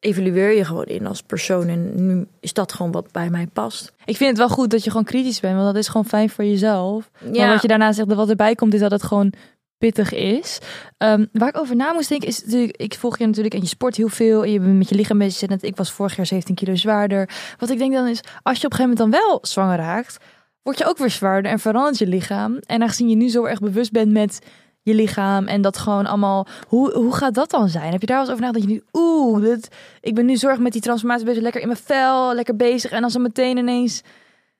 evalueer 0.00 0.52
je 0.52 0.64
gewoon 0.64 0.84
in 0.84 1.06
als 1.06 1.22
persoon. 1.22 1.68
En 1.68 2.06
nu 2.06 2.26
is 2.40 2.52
dat 2.52 2.72
gewoon 2.72 2.92
wat 2.92 3.12
bij 3.12 3.30
mij 3.30 3.46
past. 3.46 3.92
Ik 4.04 4.16
vind 4.16 4.30
het 4.30 4.38
wel 4.38 4.48
goed 4.48 4.70
dat 4.70 4.84
je 4.84 4.90
gewoon 4.90 5.04
kritisch 5.04 5.40
bent, 5.40 5.54
want 5.54 5.66
dat 5.66 5.76
is 5.76 5.88
gewoon 5.88 6.06
fijn 6.06 6.30
voor 6.30 6.44
jezelf. 6.44 7.10
Ja. 7.32 7.44
Maar 7.44 7.52
wat 7.52 7.62
je 7.62 7.68
daarna 7.68 7.92
zegt, 7.92 8.08
dat 8.08 8.16
wat 8.16 8.28
erbij 8.28 8.54
komt, 8.54 8.74
is 8.74 8.80
dat 8.80 8.90
het 8.90 9.02
gewoon 9.02 9.32
pittig 9.78 10.12
is. 10.12 10.58
Ehm, 10.96 11.26
waar 11.32 11.48
ik 11.48 11.58
over 11.58 11.76
na 11.76 11.92
moest 11.92 12.08
denken, 12.08 12.28
is 12.28 12.44
natuurlijk, 12.44 12.76
ik 12.76 12.94
volg 12.94 13.18
je 13.18 13.26
natuurlijk 13.26 13.54
en 13.54 13.60
je 13.60 13.66
sport 13.66 13.96
heel 13.96 14.08
veel. 14.08 14.44
En 14.44 14.50
je 14.50 14.60
bent 14.60 14.76
met 14.76 14.88
je 14.88 14.94
lichaam 14.94 15.18
bezig. 15.18 15.48
En 15.48 15.58
ik 15.60 15.76
was 15.76 15.92
vorig 15.92 16.16
jaar 16.16 16.26
17 16.26 16.54
kilo 16.54 16.74
zwaarder. 16.74 17.30
Wat 17.58 17.70
ik 17.70 17.78
denk 17.78 17.92
dan 17.92 18.06
is, 18.06 18.20
als 18.42 18.60
je 18.60 18.66
op 18.66 18.72
een 18.72 18.78
gegeven 18.78 18.96
moment 18.98 18.98
dan 18.98 19.10
wel 19.10 19.38
zwanger 19.42 19.76
raakt, 19.76 20.16
word 20.62 20.78
je 20.78 20.86
ook 20.86 20.98
weer 20.98 21.10
zwaarder 21.10 21.50
en 21.50 21.58
verandert 21.58 21.98
je 21.98 22.06
lichaam. 22.06 22.58
En 22.66 22.82
aangezien 22.82 23.08
je 23.08 23.16
nu 23.16 23.28
zo 23.28 23.44
erg 23.44 23.60
bewust 23.60 23.92
bent 23.92 24.12
met 24.12 24.38
je 24.88 24.94
lichaam 24.94 25.46
en 25.46 25.62
dat 25.62 25.78
gewoon 25.78 26.06
allemaal, 26.06 26.46
hoe, 26.68 26.92
hoe 26.92 27.14
gaat 27.14 27.34
dat 27.34 27.50
dan 27.50 27.68
zijn? 27.68 27.92
Heb 27.92 28.00
je 28.00 28.06
daar 28.06 28.16
wel 28.16 28.24
eens 28.24 28.34
over 28.34 28.44
nagedacht 28.44 28.68
dat 28.68 28.76
je 28.76 28.82
nu, 28.92 29.02
oeh, 29.02 29.42
dit, 29.42 29.68
ik 30.00 30.14
ben 30.14 30.26
nu 30.26 30.36
zorg 30.36 30.58
met 30.58 30.72
die 30.72 30.82
transformatie 30.82 31.24
bezig, 31.24 31.42
lekker 31.42 31.60
in 31.60 31.66
mijn 31.66 31.80
vel, 31.84 32.34
lekker 32.34 32.56
bezig. 32.56 32.90
En 32.90 33.00
dan 33.00 33.10
zo 33.10 33.20
meteen 33.20 33.56
ineens 33.56 34.02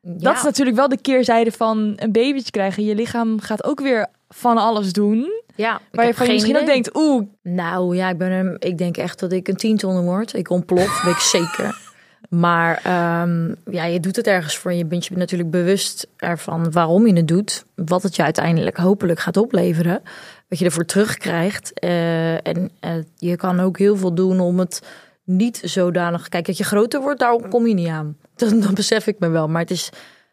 dat 0.01 0.37
is 0.37 0.43
natuurlijk 0.43 0.77
wel 0.77 0.89
de 0.89 1.01
keerzijde 1.01 1.53
van 1.53 1.93
een 1.97 2.13
babytje 2.13 2.51
krijgen. 2.51 2.85
Je 2.85 2.95
lichaam 2.95 3.41
gaat 3.41 3.65
ook 3.65 3.81
weer 3.81 4.07
van 4.29 4.59
alles 4.59 4.93
doen. 4.93 5.43
ja, 5.55 5.81
Waar 5.91 6.07
je 6.07 6.15
van 6.15 6.27
je 6.27 6.33
misschien 6.33 6.59
ook 6.59 6.67
denkt, 6.67 6.97
oeh, 6.97 7.27
Nou 7.43 7.97
ja, 7.97 8.09
ik, 8.09 8.19
ben 8.19 8.31
een, 8.31 8.57
ik 8.59 8.79
denk 8.79 8.97
echt 8.97 9.19
dat 9.19 9.33
ik 9.33 9.49
een 9.49 9.57
tientonner 9.57 10.03
word. 10.03 10.35
Ik 10.35 10.51
ontplof, 10.51 11.03
weet 11.03 11.15
ik 11.15 11.21
zeker. 11.21 11.87
Maar 12.29 12.81
ehm, 12.85 13.55
ja, 13.71 13.85
je 13.85 14.01
doet 14.01 14.17
het 14.17 14.27
ergens 14.27 14.57
voor. 14.57 14.73
Je 14.73 14.85
bent 14.85 15.07
je 15.07 15.17
natuurlijk 15.17 15.51
bewust 15.51 16.07
ervan 16.17 16.71
waarom 16.71 17.07
je 17.07 17.13
het 17.13 17.29
doet. 17.29 17.65
Wat 17.75 18.03
het 18.03 18.17
je 18.17 18.23
uiteindelijk 18.23 18.77
hopelijk 18.77 19.21
gaat 19.21 19.37
opleveren. 19.37 20.03
Wat 20.49 20.59
je 20.59 20.65
ervoor 20.65 20.85
terugkrijgt. 20.85 21.73
Eh, 21.73 22.47
en 22.47 22.71
eh, 22.81 22.93
je 23.17 23.37
kan 23.37 23.61
ook 23.61 23.79
heel 23.79 23.97
veel 23.97 24.15
doen 24.15 24.41
om 24.41 24.59
het 24.59 24.83
niet 25.25 25.61
zodanig... 25.65 26.29
Kijk, 26.29 26.47
dat 26.47 26.57
je 26.57 26.65
groter 26.65 27.01
wordt, 27.01 27.21
daar 27.21 27.49
kom 27.49 27.67
je 27.67 27.75
niet 27.75 27.89
aan. 27.89 28.17
Dat, 28.37 28.63
dat 28.63 28.75
besef 28.75 29.07
ik 29.07 29.19
me 29.19 29.29
wel. 29.29 29.49
Maar 29.49 29.61
het 29.61 29.71
is, 29.71 29.91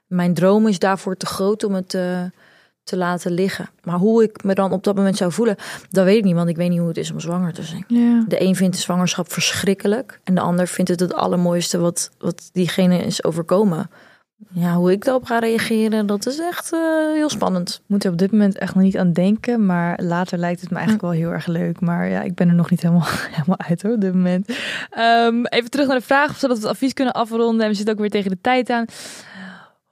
mijn 0.08 0.34
droom 0.34 0.68
is 0.68 0.80
daarvoor 0.80 1.18
te 1.18 1.26
groot 1.26 1.64
om 1.64 1.74
het 1.74 1.94
eh, 1.94 2.24
te 2.86 2.98
laten 2.98 3.32
liggen. 3.32 3.70
Maar 3.84 3.98
hoe 3.98 4.24
ik 4.24 4.44
me 4.44 4.54
dan 4.54 4.72
op 4.72 4.84
dat 4.84 4.96
moment 4.96 5.18
zou 5.18 5.32
voelen, 5.32 5.56
dat 5.90 6.06
weet 6.06 6.18
ik 6.18 6.24
niet. 6.24 6.36
Want 6.36 6.50
ik 6.50 6.56
weet 6.56 6.70
niet 6.70 6.80
hoe 6.80 6.88
het 6.88 6.98
is 6.98 7.12
om 7.12 7.20
zwanger 7.20 7.54
te 7.54 7.64
zijn. 7.64 7.86
ja. 7.88 8.24
De 8.28 8.42
een 8.42 8.56
vindt 8.56 8.76
de 8.76 8.82
zwangerschap 8.82 9.32
verschrikkelijk. 9.32 10.20
En 10.24 10.36
de 10.36 10.42
ander 10.42 10.68
vindt 10.68 10.90
het 10.90 11.00
het 11.00 11.14
allermooiste 11.14 11.78
wat, 11.78 12.12
wat 12.18 12.50
diegene 12.54 12.98
is 12.98 13.24
overkomen. 13.24 13.90
Ja, 14.52 14.76
hoe 14.76 14.92
ik 14.92 15.04
daarop 15.04 15.26
ga 15.26 15.40
reageren, 15.40 16.06
dat 16.06 16.26
is 16.26 16.40
echt 16.40 16.74
eh, 16.74 16.80
heel 17.14 17.30
spannend. 17.30 17.82
moet 17.86 18.04
er 18.04 18.12
op 18.12 18.18
dit 18.18 18.32
moment 18.32 18.58
echt 18.58 18.76
nog 18.76 18.84
niet 18.84 18.98
aan 18.98 19.14
denken. 19.14 19.66
Maar 19.66 20.00
later 20.02 20.38
lijkt 20.38 20.62
het 20.62 20.70
me 20.70 20.76
eigenlijk 20.76 21.06
wel 21.06 21.16
heel 21.16 21.30
erg 21.30 21.46
leuk. 21.46 21.80
Maar 21.80 22.10
ja, 22.10 22.22
ik 22.22 22.36
ben 22.36 22.48
er 22.48 22.56
nog 22.56 22.70
niet 22.70 22.82
helemaal, 22.82 23.08
helemaal 23.32 23.60
uit 23.60 23.82
hoor, 23.82 23.94
op 23.94 24.02
dit 24.02 24.14
moment. 24.14 24.58
Ehm, 24.90 25.44
even 25.44 25.70
terug 25.70 25.88
naar 25.88 25.98
de 25.98 26.06
vraag, 26.06 26.38
zodat 26.38 26.58
we 26.58 26.64
het 26.64 26.72
advies 26.72 26.94
kunnen 26.94 27.14
afronden. 27.14 27.62
En 27.62 27.70
we 27.70 27.76
zitten 27.76 27.94
ook 27.94 28.00
weer 28.00 28.10
tegen 28.10 28.32
de 28.32 28.42
tijd 28.42 28.70
aan. 28.70 28.86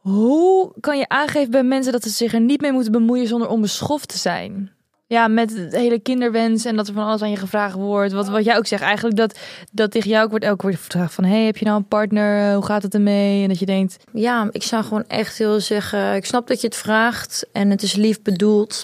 Hoe 0.04 0.74
kan 0.80 0.98
je 0.98 1.10
aangeven 1.10 1.52
bij 1.52 1.64
mensen 1.64 1.92
dat 1.92 2.04
ze 2.04 2.10
zich 2.10 2.34
er 2.34 2.42
niet 2.42 2.62
mee 2.62 2.72
moeten 2.72 2.92
bemoeien 2.92 3.28
zonder 3.28 3.48
onbeschoft 3.48 4.08
te 4.08 4.18
zijn? 4.18 4.72
Ja, 5.08 5.28
met 5.28 5.58
het 5.58 5.76
hele 5.76 6.00
kinderwens 6.00 6.66
en 6.66 6.76
dat 6.76 6.88
er 6.88 6.94
van 6.94 7.06
alles 7.06 7.22
aan 7.22 7.30
je 7.30 7.38
gevraagd 7.38 7.76
wordt. 7.76 8.14
Wat, 8.14 8.28
wat 8.28 8.46
jij 8.46 8.58
ook 8.58 8.66
zegt, 8.66 8.82
eigenlijk 8.82 9.16
dat, 9.16 9.40
dat 9.72 9.92
tegen 9.92 10.10
jou 10.10 10.24
ook 10.24 10.30
wordt 10.30 10.46
elke 10.46 10.68
keer 10.68 10.78
gevraagd 10.78 11.14
van... 11.14 11.24
hey, 11.24 11.46
heb 11.46 11.58
je 11.58 11.66
nou 11.66 11.78
een 11.78 11.88
partner? 11.88 12.54
Hoe 12.54 12.66
gaat 12.66 12.84
het 12.84 12.94
ermee? 12.94 13.42
En 13.42 13.48
dat 13.48 13.60
je 13.60 13.66
denkt, 13.66 13.98
Ja, 14.14 14.48
ik 14.52 14.64
zou 14.64 14.84
gewoon 14.84 15.08
echt 15.08 15.38
heel 15.38 15.60
zeggen, 15.60 16.16
ik 16.16 16.26
snap 16.26 16.48
dat 16.48 16.62
je 16.62 16.68
het 16.68 16.76
vraagt 16.76 17.48
en 17.52 17.70
het 17.70 17.82
is 17.82 17.96
lief 17.96 18.22
bedoeld. 18.22 18.84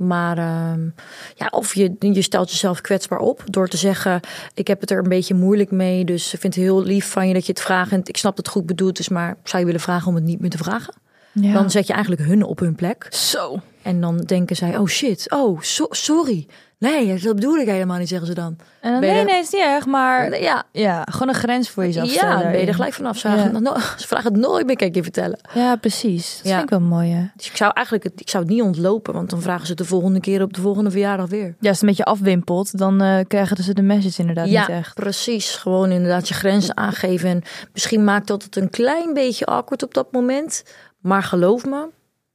Maar 0.00 0.38
ehm, 0.38 0.88
ja, 1.34 1.48
of 1.50 1.74
je, 1.74 1.96
je 1.98 2.22
stelt 2.22 2.50
jezelf 2.50 2.80
kwetsbaar 2.80 3.18
op 3.18 3.42
door 3.46 3.68
te 3.68 3.76
zeggen: 3.76 4.20
Ik 4.54 4.66
heb 4.66 4.80
het 4.80 4.90
er 4.90 4.98
een 4.98 5.08
beetje 5.08 5.34
moeilijk 5.34 5.70
mee. 5.70 6.04
Dus 6.04 6.34
ik 6.34 6.40
vind 6.40 6.54
het 6.54 6.64
heel 6.64 6.82
lief 6.82 7.10
van 7.10 7.28
je 7.28 7.34
dat 7.34 7.46
je 7.46 7.52
het 7.52 7.60
vraagt. 7.60 7.92
En 7.92 8.00
ik 8.04 8.16
snap 8.16 8.36
dat 8.36 8.44
het 8.44 8.54
goed 8.54 8.66
bedoeld 8.66 8.98
is, 8.98 9.08
maar 9.08 9.36
zou 9.44 9.58
je 9.58 9.64
willen 9.64 9.80
vragen 9.80 10.08
om 10.08 10.14
het 10.14 10.24
niet 10.24 10.40
meer 10.40 10.50
te 10.50 10.58
vragen? 10.58 10.94
ja. 11.32 11.52
Dan 11.52 11.70
zet 11.70 11.86
je 11.86 11.92
eigenlijk 11.92 12.22
hun 12.22 12.42
op 12.42 12.58
hun 12.58 12.74
plek. 12.74 13.06
Zo. 13.10 13.60
En 13.82 14.00
dan 14.00 14.16
denken 14.16 14.56
zij, 14.56 14.76
oh 14.76 14.86
shit, 14.86 15.30
oh, 15.30 15.60
so- 15.60 15.86
sorry. 15.90 16.46
Nee, 16.80 17.18
dat 17.18 17.34
bedoel 17.34 17.56
ik 17.56 17.66
helemaal 17.68 17.98
niet, 17.98 18.08
zeggen 18.08 18.26
ze 18.26 18.34
dan. 18.34 18.56
En 18.80 18.90
dan, 18.92 19.00
nee, 19.00 19.10
er- 19.10 19.24
nee, 19.24 19.40
is 19.40 19.50
niet 19.50 19.60
erg, 19.62 19.86
maar 19.86 20.40
Ja, 20.40 20.62
ja, 20.72 21.06
gewoon 21.10 21.28
een 21.28 21.34
grens 21.40 21.70
voor 21.70 21.84
jezelf 21.84 22.06
ja 22.08 22.12
stellen. 22.16 22.40
dan 22.42 22.50
ben 22.50 22.60
je 22.60 22.66
er 22.66 22.74
gelijk 22.74 22.92
vanaf. 22.92 23.14
Ze 23.14 23.20
vragen, 23.20 23.38
Ja. 23.48 23.52
het 23.54 23.62
no- 23.62 23.78
ze 23.96 24.06
vragen 24.06 24.32
het 24.32 24.40
nooit 24.42 24.66
meer, 24.66 24.82
ik 24.82 24.94
je 24.94 25.02
vertellen. 25.02 25.38
Ja, 25.54 25.76
precies. 25.76 26.36
Dat 26.36 26.46
Ja. 26.46 26.50
vind 26.50 26.62
ik 26.62 26.70
wel 26.78 26.80
mooi, 26.88 27.10
hè? 27.12 27.24
Dus 27.36 27.50
ik 27.50 27.56
zou 27.56 27.70
eigenlijk 27.74 28.04
het, 28.06 28.20
ik 28.20 28.28
zou 28.28 28.42
het 28.44 28.52
niet 28.52 28.62
ontlopen, 28.62 29.14
want 29.14 29.30
dan 29.30 29.42
vragen 29.42 29.62
ze 29.64 29.68
het 29.72 29.78
de 29.80 29.84
volgende 29.86 30.20
keer 30.20 30.42
op 30.42 30.52
de 30.52 30.60
volgende 30.60 30.90
verjaardag 30.90 31.28
weer. 31.28 31.46
Ja, 31.46 31.68
als 31.68 31.68
het 31.68 31.80
een 31.80 31.88
beetje 31.88 32.04
afwimpelt, 32.04 32.78
dan 32.78 33.00
eh, 33.02 33.18
krijgen 33.28 33.64
ze 33.64 33.74
de 33.74 33.82
message 33.82 34.20
inderdaad 34.20 34.48
ja, 34.48 34.60
niet 34.60 34.68
echt. 34.76 34.94
precies. 34.94 35.54
Gewoon 35.56 35.90
inderdaad 35.90 36.28
je 36.28 36.34
grenzen 36.34 36.76
aangeven. 36.76 37.28
En 37.28 37.42
misschien 37.72 38.04
maakt 38.04 38.26
dat 38.26 38.42
het 38.42 38.56
een 38.56 38.70
klein 38.70 39.14
beetje 39.14 39.46
awkward 39.46 39.82
op 39.82 39.94
dat 39.94 40.12
moment. 40.12 40.62
Maar 41.00 41.22
geloof 41.22 41.64
me, 41.66 41.88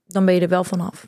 dan 0.07 0.25
ben 0.25 0.33
je 0.33 0.41
er 0.41 0.49
wel 0.49 0.63
vanaf. 0.63 1.07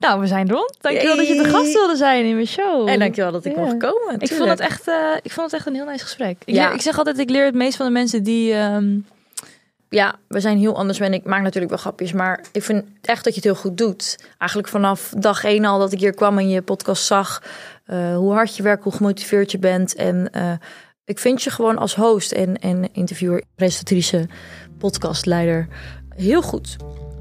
Nou, 0.00 0.20
we 0.20 0.26
zijn 0.26 0.50
rond. 0.50 0.76
Dankjewel 0.80 1.16
dat 1.16 1.26
je 1.28 1.34
te 1.34 1.40
Yay. 1.42 1.50
gast 1.50 1.72
wilde 1.72 1.96
zijn 1.96 2.24
in 2.24 2.34
mijn 2.34 2.46
show. 2.46 2.88
En 2.88 2.98
dankjewel 2.98 3.32
dat 3.32 3.44
ik 3.44 3.54
Ja. 3.54 3.60
mocht 3.60 3.76
komen. 3.76 4.14
Ik 4.18 4.32
vond, 4.32 4.48
het 4.48 4.60
echt, 4.60 4.88
eh, 4.88 4.94
ik 5.22 5.30
vond 5.32 5.50
het 5.50 5.60
echt 5.60 5.66
een 5.68 5.74
heel 5.74 5.84
nice 5.84 6.04
gesprek. 6.04 6.36
Ik, 6.44 6.54
Ja. 6.54 6.64
leer- 6.66 6.74
ik 6.74 6.80
zeg 6.82 6.98
altijd, 6.98 7.18
ik 7.18 7.30
leer 7.30 7.44
het 7.44 7.54
meest 7.54 7.76
van 7.76 7.86
de 7.86 7.92
mensen 7.92 8.22
die... 8.22 8.52
ehm, 8.54 8.98
Ja, 9.92 10.14
we 10.28 10.40
zijn 10.40 10.58
heel 10.58 10.76
anders. 10.76 11.00
En 11.00 11.12
ik 11.12 11.24
maak 11.24 11.42
natuurlijk 11.42 11.70
wel 11.72 11.80
grapjes, 11.80 12.12
maar 12.12 12.44
ik 12.52 12.62
vind 12.62 12.84
echt 13.02 13.24
dat 13.24 13.34
je 13.34 13.40
het 13.40 13.48
heel 13.50 13.60
goed 13.62 13.78
doet. 13.78 14.18
Eigenlijk 14.38 14.70
vanaf 14.70 15.12
dag 15.18 15.44
één 15.44 15.64
al 15.64 15.78
dat 15.78 15.92
ik 15.92 15.98
hier 16.00 16.14
kwam 16.14 16.38
en 16.38 16.48
je 16.48 16.62
podcast 16.62 17.04
zag. 17.06 17.42
eh, 17.86 18.16
hoe 18.16 18.32
hard 18.32 18.56
je 18.56 18.62
werkt, 18.62 18.84
hoe 18.84 18.92
gemotiveerd 18.92 19.50
je 19.50 19.58
bent. 19.58 19.94
En 19.94 20.28
eh, 20.32 20.52
ik 21.04 21.18
vind 21.18 21.42
je 21.42 21.50
gewoon 21.50 21.78
als 21.78 21.94
host 21.94 22.32
en, 22.32 22.58
en 22.58 22.88
interviewer, 22.92 23.42
presentatrice, 23.54 24.26
podcastleider 24.78 25.68
heel 26.16 26.42
goed. 26.42 26.76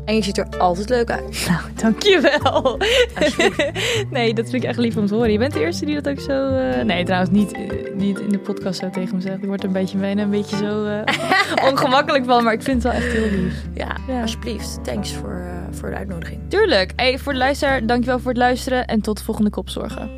En 0.09 0.15
je 0.15 0.23
ziet 0.23 0.37
er 0.37 0.47
altijd 0.57 0.89
leuk 0.89 1.09
uit. 1.11 1.47
Nou, 1.49 1.61
dankjewel. 1.75 2.77
nee, 4.17 4.33
dat 4.33 4.49
vind 4.49 4.63
ik 4.63 4.69
echt 4.69 4.77
lief 4.77 4.97
om 4.97 5.05
te 5.05 5.13
horen. 5.15 5.31
Je 5.31 5.37
bent 5.37 5.53
de 5.53 5.59
eerste 5.59 5.85
die 5.85 6.01
dat 6.01 6.09
ook 6.09 6.19
zo... 6.19 6.55
eh, 6.55 6.83
Nee, 6.83 7.03
trouwens 7.05 7.31
niet, 7.31 7.51
eh, 7.51 7.93
niet 7.95 8.19
in 8.19 8.29
de 8.29 8.39
podcast 8.39 8.79
zo 8.79 8.89
tegen 8.89 9.15
me 9.15 9.21
zegt. 9.21 9.37
Ik 9.37 9.45
word 9.45 9.59
er 9.61 9.67
een 9.67 9.73
beetje 9.73 9.97
bijna 9.97 10.21
een 10.21 10.29
beetje 10.29 10.55
zo 10.57 10.85
eh, 10.85 11.67
ongemakkelijk 11.71 12.25
van. 12.25 12.43
Maar 12.43 12.53
ik 12.53 12.61
vind 12.63 12.83
het 12.83 12.93
wel 12.93 13.01
echt 13.01 13.11
heel 13.11 13.29
lief. 13.39 13.53
Ja, 13.73 13.95
Ja. 14.07 14.21
alsjeblieft. 14.21 14.83
Thanks 14.83 15.13
voor, 15.13 15.41
voor 15.71 15.89
de 15.89 15.95
uitnodiging. 15.95 16.39
Tuurlijk. 16.47 16.91
Hey, 16.95 17.17
voor 17.17 17.31
de 17.33 17.39
luisteraar, 17.39 17.85
dankjewel 17.85 18.19
voor 18.19 18.29
het 18.31 18.39
luisteren. 18.39 18.85
En 18.85 19.01
tot 19.01 19.17
de 19.17 19.23
volgende 19.23 19.49
kopzorgen. 19.49 20.09